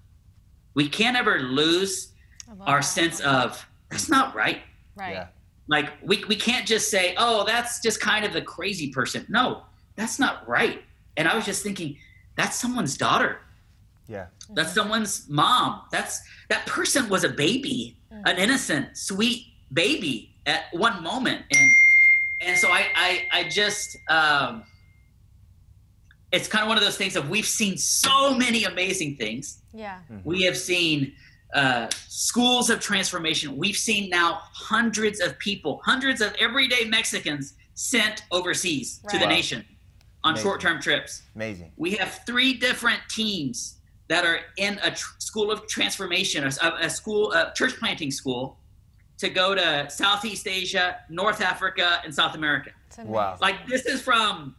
We 0.74 0.88
can't 0.88 1.16
ever 1.16 1.40
lose 1.40 2.12
our 2.60 2.80
that. 2.80 2.84
sense 2.84 3.20
of 3.20 3.66
that's 3.90 4.08
not 4.08 4.34
right. 4.34 4.60
Right. 4.96 5.12
Yeah. 5.12 5.26
Like 5.68 5.90
we 6.02 6.24
we 6.24 6.36
can't 6.36 6.66
just 6.66 6.90
say, 6.90 7.14
oh, 7.18 7.44
that's 7.44 7.80
just 7.80 8.00
kind 8.00 8.24
of 8.24 8.32
the 8.32 8.42
crazy 8.42 8.90
person. 8.90 9.26
No, 9.28 9.62
that's 9.96 10.18
not 10.18 10.48
right 10.48 10.82
and 11.18 11.28
I 11.28 11.34
was 11.34 11.44
just 11.44 11.62
thinking, 11.62 11.98
that's 12.36 12.56
someone's 12.56 12.96
daughter. 12.96 13.40
Yeah. 14.06 14.26
That's 14.54 14.72
someone's 14.72 15.28
mom. 15.28 15.82
That's 15.90 16.22
that 16.48 16.64
person 16.64 17.10
was 17.10 17.24
a 17.24 17.28
baby, 17.28 17.98
mm. 18.10 18.22
an 18.24 18.38
innocent, 18.38 18.96
sweet 18.96 19.44
baby 19.72 20.30
at 20.46 20.66
one 20.72 21.02
moment. 21.02 21.44
And 21.52 21.70
and 22.46 22.56
so 22.56 22.68
I 22.68 22.86
I, 22.94 23.28
I 23.32 23.48
just 23.48 23.98
um, 24.08 24.62
it's 26.32 26.48
kind 26.48 26.62
of 26.62 26.68
one 26.68 26.78
of 26.78 26.84
those 26.84 26.96
things 26.96 27.16
of 27.16 27.28
we've 27.28 27.44
seen 27.44 27.76
so 27.76 28.32
many 28.34 28.64
amazing 28.64 29.16
things. 29.16 29.60
Yeah. 29.74 29.98
Mm-hmm. 30.10 30.26
We 30.26 30.42
have 30.44 30.56
seen 30.56 31.12
uh, 31.54 31.88
schools 32.08 32.70
of 32.70 32.80
transformation. 32.80 33.56
We've 33.56 33.76
seen 33.76 34.10
now 34.10 34.40
hundreds 34.52 35.20
of 35.20 35.38
people, 35.38 35.80
hundreds 35.84 36.20
of 36.20 36.34
everyday 36.38 36.84
Mexicans 36.84 37.54
sent 37.74 38.24
overseas 38.30 39.00
right. 39.04 39.12
to 39.12 39.18
the 39.18 39.26
nation 39.26 39.64
on 40.24 40.36
short 40.36 40.60
term 40.60 40.80
trips. 40.80 41.22
Amazing. 41.34 41.72
We 41.76 41.92
have 41.92 42.20
three 42.26 42.54
different 42.54 43.00
teams 43.08 43.76
that 44.08 44.24
are 44.24 44.40
in 44.56 44.78
a 44.82 44.90
tr- 44.90 45.14
school 45.18 45.50
of 45.50 45.66
transformation, 45.66 46.44
a, 46.44 46.72
a 46.80 46.90
school, 46.90 47.32
a 47.32 47.52
church 47.54 47.76
planting 47.78 48.10
school, 48.10 48.58
to 49.18 49.28
go 49.28 49.54
to 49.54 49.88
Southeast 49.90 50.46
Asia, 50.46 50.98
North 51.08 51.40
Africa, 51.40 52.00
and 52.04 52.14
South 52.14 52.34
America. 52.34 52.70
Wow. 53.04 53.36
Like 53.40 53.66
this 53.68 53.86
is 53.86 54.00
from 54.00 54.56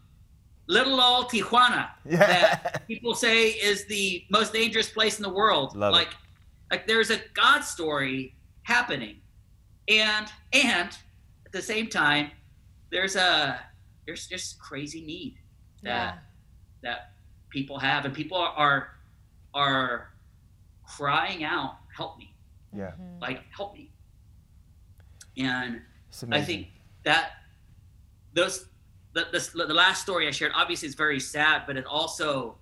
little 0.68 1.02
old 1.02 1.30
Tijuana 1.30 1.90
yeah. 2.06 2.18
that 2.20 2.88
people 2.88 3.16
say 3.16 3.50
is 3.50 3.86
the 3.86 4.24
most 4.30 4.54
dangerous 4.54 4.90
place 4.90 5.18
in 5.18 5.24
the 5.24 5.34
world. 5.34 5.76
Love 5.76 5.94
like, 5.94 6.10
it. 6.10 6.16
Like 6.72 6.88
there's 6.88 7.10
a 7.10 7.20
God 7.34 7.62
story 7.62 8.36
happening, 8.64 9.18
and 9.88 10.28
and 10.54 10.90
at 11.46 11.52
the 11.52 11.62
same 11.62 11.88
time, 11.88 12.32
there's 12.92 13.16
a 13.16 13.60
there's 14.06 14.28
just 14.28 14.60
crazy 14.60 15.02
need 15.02 15.38
that 15.84 16.20
yeah. 16.84 16.90
that 16.90 17.12
people 17.50 17.80
have, 17.80 18.06
and 18.06 18.14
people 18.14 18.38
are, 18.38 18.54
are 18.56 18.96
are 19.54 20.10
crying 20.86 21.44
out, 21.44 21.78
"Help 21.96 22.18
me!" 22.18 22.34
Yeah, 22.76 22.92
mm-hmm. 22.92 23.20
like 23.22 23.42
help 23.56 23.74
me. 23.74 23.92
And 25.38 25.82
I 26.32 26.42
think 26.42 26.68
that 27.04 27.32
those 28.34 28.66
the, 29.14 29.26
the, 29.32 29.66
the 29.66 29.74
last 29.74 30.02
story 30.02 30.28
I 30.28 30.32
shared 30.32 30.52
obviously 30.56 30.88
is 30.88 30.96
very 30.96 31.20
sad, 31.20 31.64
but 31.66 31.78
it 31.78 31.86
also 31.86 32.58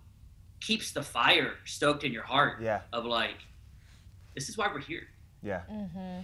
keeps 0.60 0.92
the 0.92 1.04
fire 1.04 1.54
stoked 1.66 2.04
in 2.04 2.12
your 2.12 2.24
heart. 2.24 2.62
Yeah. 2.62 2.82
Of 2.94 3.06
like, 3.06 3.38
this 4.38 4.50
is 4.50 4.58
why 4.58 4.68
we're 4.72 4.80
here. 4.80 5.08
Yeah. 5.42 5.62
Mm-hmm. 5.72 6.20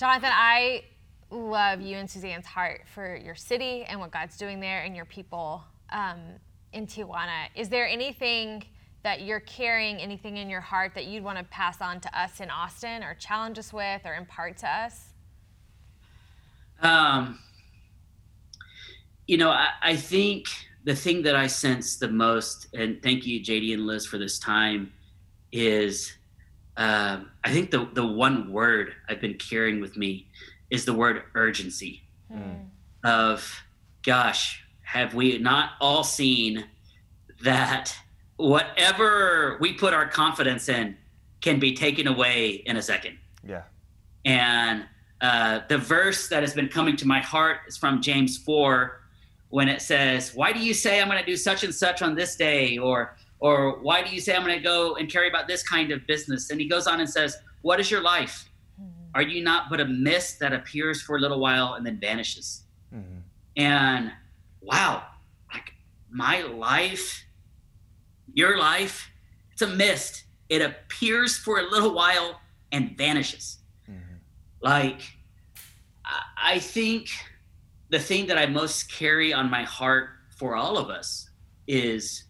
Jonathan, 0.00 0.30
I 0.32 0.84
love 1.30 1.82
you 1.82 1.98
and 1.98 2.08
Suzanne's 2.08 2.46
heart 2.46 2.86
for 2.94 3.14
your 3.14 3.34
city 3.34 3.84
and 3.84 4.00
what 4.00 4.10
God's 4.10 4.38
doing 4.38 4.58
there 4.58 4.80
and 4.84 4.96
your 4.96 5.04
people 5.04 5.62
um, 5.92 6.18
in 6.72 6.86
Tijuana. 6.86 7.48
Is 7.54 7.68
there 7.68 7.86
anything 7.86 8.64
that 9.02 9.20
you're 9.20 9.40
carrying 9.40 9.98
anything 9.98 10.38
in 10.38 10.48
your 10.48 10.62
heart 10.62 10.92
that 10.94 11.04
you'd 11.04 11.22
want 11.22 11.36
to 11.36 11.44
pass 11.44 11.82
on 11.82 12.00
to 12.00 12.18
us 12.18 12.40
in 12.40 12.48
Austin 12.48 13.02
or 13.02 13.12
challenge 13.12 13.58
us 13.58 13.70
with 13.70 14.00
or 14.06 14.14
impart 14.14 14.56
to 14.56 14.66
us? 14.66 15.08
Um, 16.80 17.38
you 19.26 19.36
know, 19.36 19.50
I, 19.50 19.68
I 19.82 19.96
think 19.96 20.46
the 20.84 20.96
thing 20.96 21.20
that 21.24 21.36
I 21.36 21.48
sense 21.48 21.96
the 21.96 22.08
most, 22.08 22.68
and 22.72 23.02
thank 23.02 23.26
you, 23.26 23.42
JD 23.42 23.74
and 23.74 23.86
Liz, 23.86 24.06
for 24.06 24.16
this 24.16 24.38
time, 24.38 24.90
is 25.52 26.14
um, 26.76 27.30
I 27.44 27.52
think 27.52 27.70
the, 27.70 27.88
the 27.92 28.06
one 28.06 28.50
word 28.50 28.94
I've 29.08 29.20
been 29.20 29.34
carrying 29.34 29.80
with 29.80 29.96
me 29.96 30.28
is 30.70 30.84
the 30.84 30.92
word 30.92 31.22
urgency. 31.34 32.02
Mm. 32.32 32.66
Of, 33.04 33.62
gosh, 34.02 34.64
have 34.82 35.14
we 35.14 35.38
not 35.38 35.72
all 35.80 36.02
seen 36.02 36.64
that 37.42 37.94
whatever 38.36 39.58
we 39.60 39.72
put 39.72 39.94
our 39.94 40.08
confidence 40.08 40.68
in 40.68 40.96
can 41.40 41.60
be 41.60 41.74
taken 41.74 42.08
away 42.08 42.62
in 42.66 42.76
a 42.76 42.82
second? 42.82 43.18
Yeah. 43.46 43.62
And 44.24 44.86
uh, 45.20 45.60
the 45.68 45.78
verse 45.78 46.28
that 46.28 46.42
has 46.42 46.54
been 46.54 46.68
coming 46.68 46.96
to 46.96 47.06
my 47.06 47.20
heart 47.20 47.58
is 47.68 47.76
from 47.76 48.02
James 48.02 48.36
4 48.38 49.00
when 49.50 49.68
it 49.68 49.80
says, 49.80 50.34
Why 50.34 50.52
do 50.52 50.58
you 50.58 50.74
say 50.74 51.00
I'm 51.00 51.08
going 51.08 51.20
to 51.20 51.26
do 51.26 51.36
such 51.36 51.62
and 51.62 51.74
such 51.74 52.02
on 52.02 52.14
this 52.14 52.36
day? 52.36 52.78
Or, 52.78 53.16
or 53.44 53.78
why 53.82 54.02
do 54.02 54.08
you 54.08 54.22
say 54.22 54.34
I'm 54.34 54.42
going 54.42 54.56
to 54.56 54.62
go 54.62 54.94
and 54.94 55.12
carry 55.12 55.28
about 55.28 55.46
this 55.46 55.62
kind 55.62 55.92
of 55.92 56.06
business? 56.06 56.48
And 56.48 56.58
he 56.58 56.66
goes 56.66 56.86
on 56.86 57.00
and 57.00 57.08
says, 57.08 57.36
What 57.60 57.78
is 57.78 57.90
your 57.90 58.00
life? 58.00 58.48
Are 59.14 59.20
you 59.20 59.44
not 59.44 59.68
but 59.68 59.80
a 59.80 59.84
mist 59.84 60.38
that 60.40 60.54
appears 60.54 61.02
for 61.02 61.18
a 61.18 61.20
little 61.20 61.38
while 61.38 61.74
and 61.74 61.84
then 61.86 62.00
vanishes? 62.00 62.62
Mhm. 62.92 63.20
And 63.56 64.12
wow, 64.62 65.02
like 65.52 65.74
my 66.10 66.40
life, 66.40 67.22
your 68.32 68.58
life, 68.58 69.10
it's 69.52 69.60
a 69.60 69.68
mist. 69.68 70.24
It 70.48 70.62
appears 70.62 71.36
for 71.36 71.60
a 71.60 71.70
little 71.70 71.94
while 71.94 72.40
and 72.72 72.96
vanishes. 72.96 73.58
Mhm. 73.86 74.20
Like, 74.62 75.02
I 76.38 76.58
think 76.58 77.10
the 77.90 77.98
thing 77.98 78.26
that 78.28 78.38
I 78.38 78.46
most 78.46 78.90
carry 78.90 79.34
on 79.34 79.50
my 79.50 79.64
heart 79.64 80.10
for 80.30 80.56
all 80.56 80.78
of 80.78 80.88
us 80.88 81.28
is 81.66 82.24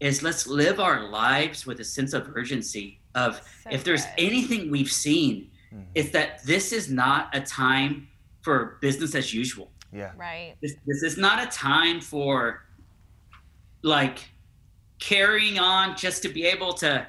is 0.00 0.22
let's 0.22 0.46
live 0.46 0.78
our 0.80 1.08
lives 1.08 1.66
with 1.66 1.80
a 1.80 1.84
sense 1.84 2.12
of 2.12 2.30
urgency 2.36 3.00
of 3.14 3.36
So 3.64 3.70
if 3.70 3.82
there's 3.84 4.04
good. 4.04 4.14
anything 4.18 4.70
we've 4.70 4.90
seen 4.92 5.50
Mhm. 5.72 5.84
it's 5.94 6.10
that 6.10 6.44
this 6.44 6.72
is 6.72 6.90
not 6.90 7.34
a 7.34 7.40
time 7.40 8.08
for 8.42 8.78
business 8.80 9.14
as 9.14 9.32
usual 9.32 9.72
Yeah. 9.92 10.12
Right. 10.16 10.54
this, 10.62 10.74
this 10.86 11.02
is 11.02 11.16
not 11.16 11.42
a 11.42 11.50
time 11.50 12.00
for 12.00 12.64
like 13.82 14.28
carrying 14.98 15.58
on 15.58 15.96
just 15.96 16.22
to 16.22 16.28
be 16.28 16.44
able 16.44 16.72
to 16.74 17.06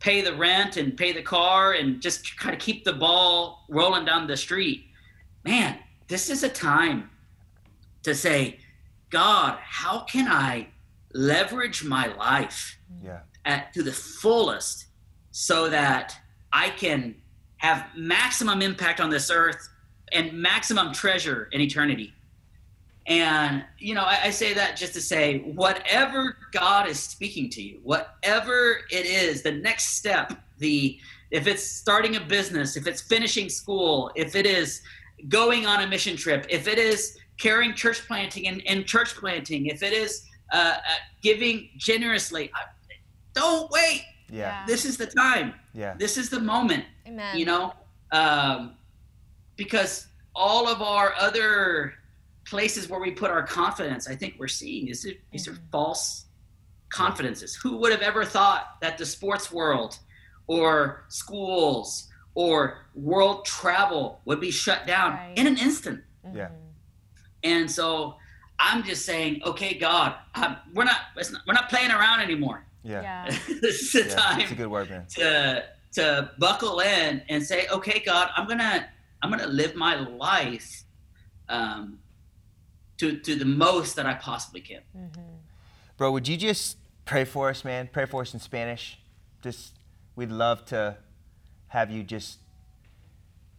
pay 0.00 0.20
the 0.20 0.34
rent 0.34 0.76
and 0.76 0.96
pay 0.96 1.12
the 1.12 1.22
car 1.22 1.72
and 1.72 2.00
just 2.02 2.36
kind 2.38 2.54
of 2.54 2.60
keep 2.60 2.84
the 2.84 2.92
ball 2.92 3.64
rolling 3.68 4.04
down 4.04 4.26
the 4.26 4.36
street 4.36 4.86
man 5.44 5.78
this 6.08 6.28
is 6.28 6.42
a 6.42 6.48
time 6.48 7.08
to 8.02 8.14
say 8.14 8.58
god 9.10 9.58
how 9.60 10.00
can 10.00 10.26
i 10.28 10.66
leverage 11.14 11.84
my 11.84 12.06
life 12.16 12.78
Yeah. 13.02 13.20
at, 13.44 13.72
to 13.74 13.82
the 13.82 13.92
fullest 13.92 14.86
so 15.30 15.68
that 15.68 16.16
I 16.52 16.70
can 16.70 17.16
have 17.58 17.86
maximum 17.96 18.62
impact 18.62 19.00
on 19.00 19.10
this 19.10 19.30
earth 19.30 19.68
and 20.12 20.32
maximum 20.32 20.92
treasure 20.92 21.48
in 21.52 21.60
eternity. 21.60 22.12
And, 23.06 23.64
you 23.78 23.94
know, 23.94 24.02
I, 24.02 24.18
I 24.24 24.30
say 24.30 24.52
that 24.54 24.76
just 24.76 24.94
to 24.94 25.00
say, 25.00 25.38
whatever 25.40 26.36
God 26.52 26.88
is 26.88 27.00
speaking 27.00 27.50
to 27.50 27.62
you, 27.62 27.80
whatever 27.82 28.80
it 28.90 29.06
is, 29.06 29.42
the 29.42 29.52
next 29.52 29.96
step, 29.96 30.32
the 30.58 30.98
if 31.30 31.46
it's 31.46 31.62
starting 31.64 32.16
a 32.16 32.20
business, 32.20 32.76
if 32.76 32.86
it's 32.86 33.00
finishing 33.00 33.48
school, 33.48 34.12
if 34.14 34.36
it 34.36 34.44
is 34.44 34.82
going 35.28 35.66
on 35.66 35.82
a 35.82 35.86
mission 35.86 36.14
trip, 36.16 36.46
if 36.50 36.68
it 36.68 36.78
is 36.78 37.16
carrying 37.38 37.74
church 37.74 38.06
planting 38.06 38.46
and, 38.48 38.62
and 38.66 38.86
church 38.86 39.14
planting, 39.14 39.66
if 39.66 39.82
it 39.82 39.94
is 39.94 40.24
uh, 40.52 40.56
uh, 40.56 40.80
giving 41.22 41.70
generously, 41.76 42.50
don't 43.34 43.70
wait. 43.70 44.04
Yeah. 44.30 44.64
This 44.66 44.84
is 44.84 44.96
the 44.96 45.06
time. 45.06 45.54
Yeah. 45.74 45.94
This 45.98 46.16
is 46.16 46.28
the 46.30 46.40
moment 46.40 46.84
Amen. 47.06 47.36
you 47.38 47.44
know 47.46 47.72
um, 48.12 48.74
because 49.56 50.06
all 50.34 50.68
of 50.68 50.80
our 50.82 51.14
other 51.18 51.94
places 52.44 52.88
where 52.88 53.00
we 53.00 53.10
put 53.10 53.30
our 53.30 53.42
confidence 53.42 54.08
i 54.08 54.14
think 54.16 54.34
we're 54.38 54.48
seeing 54.48 54.88
is 54.88 55.04
it, 55.04 55.20
these 55.30 55.46
are 55.48 55.52
Mhm. 55.52 55.70
false 55.70 56.26
confidences 56.90 57.54
who 57.54 57.76
would 57.78 57.92
have 57.92 58.02
ever 58.02 58.24
thought 58.24 58.78
that 58.80 58.98
the 58.98 59.06
sports 59.06 59.50
world 59.52 59.98
or 60.46 61.04
schools 61.08 62.08
or 62.34 62.86
world 62.94 63.44
travel 63.44 64.20
would 64.24 64.40
be 64.40 64.50
shut 64.50 64.86
down 64.86 65.12
Right. 65.12 65.34
in 65.38 65.46
an 65.46 65.56
instant 65.58 66.02
Yeah. 66.34 66.48
Mhm. 66.48 66.56
and 67.44 67.70
so 67.70 68.16
i'm 68.66 68.82
just 68.82 69.04
saying 69.04 69.40
okay 69.44 69.74
god 69.74 70.14
um, 70.34 70.56
we're 70.74 70.84
not 70.92 71.00
it's 71.16 71.30
not- 71.32 71.42
we're 71.46 71.54
not 71.60 71.68
playing 71.68 71.90
around 71.90 72.20
anymore 72.20 72.58
Yeah. 72.84 73.02
Yeah. 73.02 73.24
this 73.60 73.76
is 73.82 73.92
the 73.92 74.04
Yeah. 74.08 74.14
time 74.16 74.40
It's 74.40 74.52
a 74.52 74.60
good 74.62 74.72
word, 74.76 74.88
man. 74.90 75.04
to 75.18 75.64
to 75.98 76.30
buckle 76.38 76.80
in 76.80 77.20
and 77.28 77.40
say, 77.50 77.60
okay, 77.76 77.98
God, 78.10 78.26
I'm 78.36 78.46
gonna 78.48 78.88
I'm 79.20 79.30
gonna 79.32 79.46
live 79.62 79.72
my 79.76 79.94
life 80.28 80.70
um, 81.56 81.98
to 82.98 83.06
to 83.26 83.32
the 83.42 83.44
most 83.66 83.94
that 83.96 84.06
I 84.06 84.14
possibly 84.14 84.62
can. 84.68 84.82
Mhm. 84.96 85.26
Bro, 85.98 86.08
would 86.14 86.26
you 86.26 86.36
just 86.48 86.78
pray 87.04 87.24
for 87.24 87.50
us, 87.52 87.62
man? 87.64 87.88
Pray 87.92 88.06
for 88.06 88.22
us 88.22 88.32
in 88.34 88.40
Spanish. 88.40 88.98
Just, 89.46 89.76
we'd 90.16 90.30
love 90.44 90.64
to 90.74 90.96
have 91.68 91.88
you 91.94 92.02
just 92.16 92.38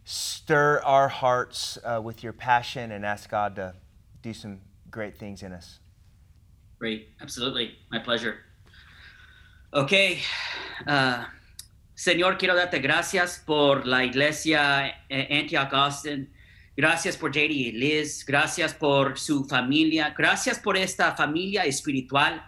stir 0.04 0.80
our 0.84 1.08
hearts 1.08 1.78
uh, 1.84 2.00
with 2.02 2.22
your 2.24 2.32
passion 2.32 2.90
and 2.90 3.04
ask 3.06 3.30
God 3.30 3.54
to 3.56 3.74
do 4.22 4.32
some 4.34 4.60
great 4.94 5.18
things 5.18 5.42
in 5.42 5.52
us. 5.52 5.80
Great, 6.78 7.08
absolutely, 7.20 7.74
my 7.90 7.98
pleasure. 7.98 8.36
Okay, 9.72 10.20
uh, 10.86 11.24
Señor, 11.96 12.38
quiero 12.38 12.54
darte 12.54 12.78
gracias 12.78 13.42
por 13.44 13.86
la 13.86 14.04
iglesia 14.04 14.94
eh, 15.10 15.26
Antioch 15.40 15.72
Austin. 15.72 16.30
Gracias 16.76 17.16
por 17.16 17.32
JD 17.32 17.50
y 17.50 17.72
Liz. 17.72 18.24
Gracias 18.24 18.72
por 18.72 19.18
su 19.18 19.44
familia. 19.44 20.14
Gracias 20.16 20.60
por 20.60 20.76
esta 20.76 21.16
familia 21.16 21.64
espiritual. 21.64 22.42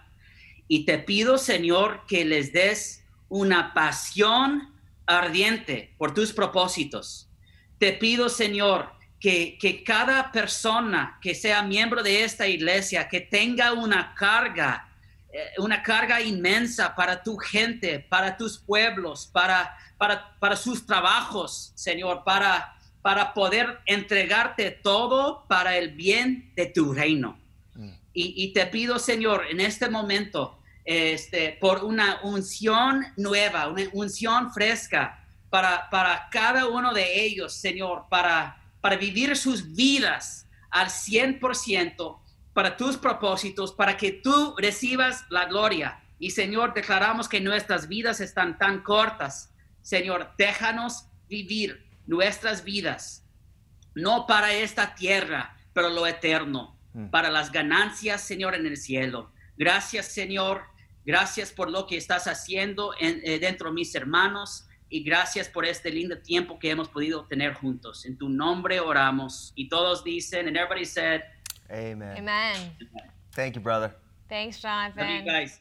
Y 0.69 0.85
te 0.85 0.99
pido, 0.99 1.39
Señor, 1.39 2.03
que 2.07 2.25
les 2.25 2.53
des 2.53 3.05
una 3.29 3.75
pasión 3.75 4.73
ardiente 5.07 5.95
por 5.99 6.15
tus 6.15 6.33
propósitos. 6.33 7.29
Te 7.79 7.93
pido, 7.93 8.29
Señor, 8.29 8.96
que, 9.21 9.57
que 9.59 9.83
cada 9.83 10.31
persona 10.31 11.19
que 11.21 11.35
sea 11.35 11.63
miembro 11.63 12.03
de 12.03 12.25
esta 12.25 12.47
iglesia, 12.47 13.09
que 13.09 13.21
tenga 13.21 13.73
una 13.73 14.15
carga, 14.15 14.89
eh, 15.33 15.53
una 15.59 15.83
carga 15.83 16.21
inmensa 16.21 16.95
para 16.95 17.23
tu 17.23 17.37
gente, 17.37 18.01
para 18.01 18.37
tus 18.37 18.59
pueblos, 18.59 19.27
para, 19.33 19.77
para, 19.97 20.37
para 20.39 20.57
sus 20.57 20.87
trabajos, 20.87 21.73
Señor, 21.75 22.25
para, 22.25 22.77
para 23.03 23.33
poder 23.33 23.81
entregarte 23.87 24.71
todo 24.71 25.47
para 25.49 25.77
el 25.77 25.91
bien 25.93 26.53
de 26.55 26.67
tu 26.67 26.93
reino. 26.93 27.39
Y, 28.13 28.45
y 28.45 28.55
te 28.55 28.65
pido, 28.67 28.99
Señor, 28.99 29.45
en 29.51 29.61
este 29.61 29.91
momento, 29.91 30.59
este, 30.87 31.59
por 31.61 31.85
una 31.85 32.21
unción 32.23 33.05
nueva, 33.17 33.69
una 33.69 33.83
unción 33.93 34.53
fresca 34.55 35.23
para, 35.51 35.91
para 35.91 36.29
cada 36.31 36.67
uno 36.67 36.95
de 36.95 37.25
ellos, 37.25 37.53
Señor, 37.53 38.05
para, 38.09 38.57
para 38.87 38.99
vivir 38.99 39.37
sus 39.37 39.75
vidas 39.75 40.47
al 40.71 40.87
100% 40.91 42.21
para 42.53 42.77
tus 42.77 42.97
propósitos, 42.97 43.73
para 43.73 43.97
que 43.97 44.13
tú 44.13 44.55
recibas 44.57 45.25
la 45.29 45.47
gloria. 45.47 46.01
Y 46.21 46.31
Señor, 46.31 46.73
declaramos 46.73 47.29
que 47.29 47.41
nuestras 47.41 47.89
vidas 47.89 48.21
están 48.21 48.59
tan 48.59 48.85
cortas. 48.85 49.53
Señor, 49.83 50.31
déjanos 50.39 51.09
vivir 51.29 51.85
nuestras 52.07 52.63
vidas, 52.63 53.25
no 53.97 54.25
para 54.29 54.53
esta 54.53 54.95
tierra, 54.95 55.57
pero 55.73 55.89
lo 55.89 56.07
eterno, 56.07 56.79
Mm. 56.93 57.09
para 57.11 57.29
las 57.29 57.51
ganancias, 57.51 58.21
Señor, 58.23 58.55
en 58.55 58.67
el 58.67 58.77
cielo. 58.77 59.33
Gracias, 59.57 60.07
Señor. 60.07 60.63
Gracias 61.05 61.51
por 61.51 61.73
lo 61.73 61.89
que 61.89 61.97
estás 61.97 62.29
haciendo 62.29 62.93
en- 63.01 63.21
eh, 63.25 63.41
dentro 63.41 63.71
de 63.71 63.75
mis 63.75 63.93
hermanos 63.97 64.66
y 64.89 65.03
gracias 65.03 65.49
por 65.49 65.65
este 65.65 65.91
lindo 65.91 66.19
tiempo 66.19 66.59
que 66.59 66.71
hemos 66.71 66.89
podido 66.89 67.25
tener 67.25 67.55
juntos. 67.55 68.05
En 68.07 68.17
tu 68.17 68.29
nombre 68.29 68.81
oramos. 68.81 69.53
Y 69.57 69.69
todos 69.69 70.05
dicen, 70.05 70.47
and 70.49 70.57
everybody 70.57 70.85
said, 70.85 71.23
Amen. 71.71 72.17
Amen. 72.17 72.77
Thank 73.33 73.57
you, 73.57 73.61
brother. 73.61 73.93
Thanks, 74.29 74.63
love 74.63 74.95
you 74.95 75.03
Jonathan. 75.03 75.25
guys. 75.25 75.61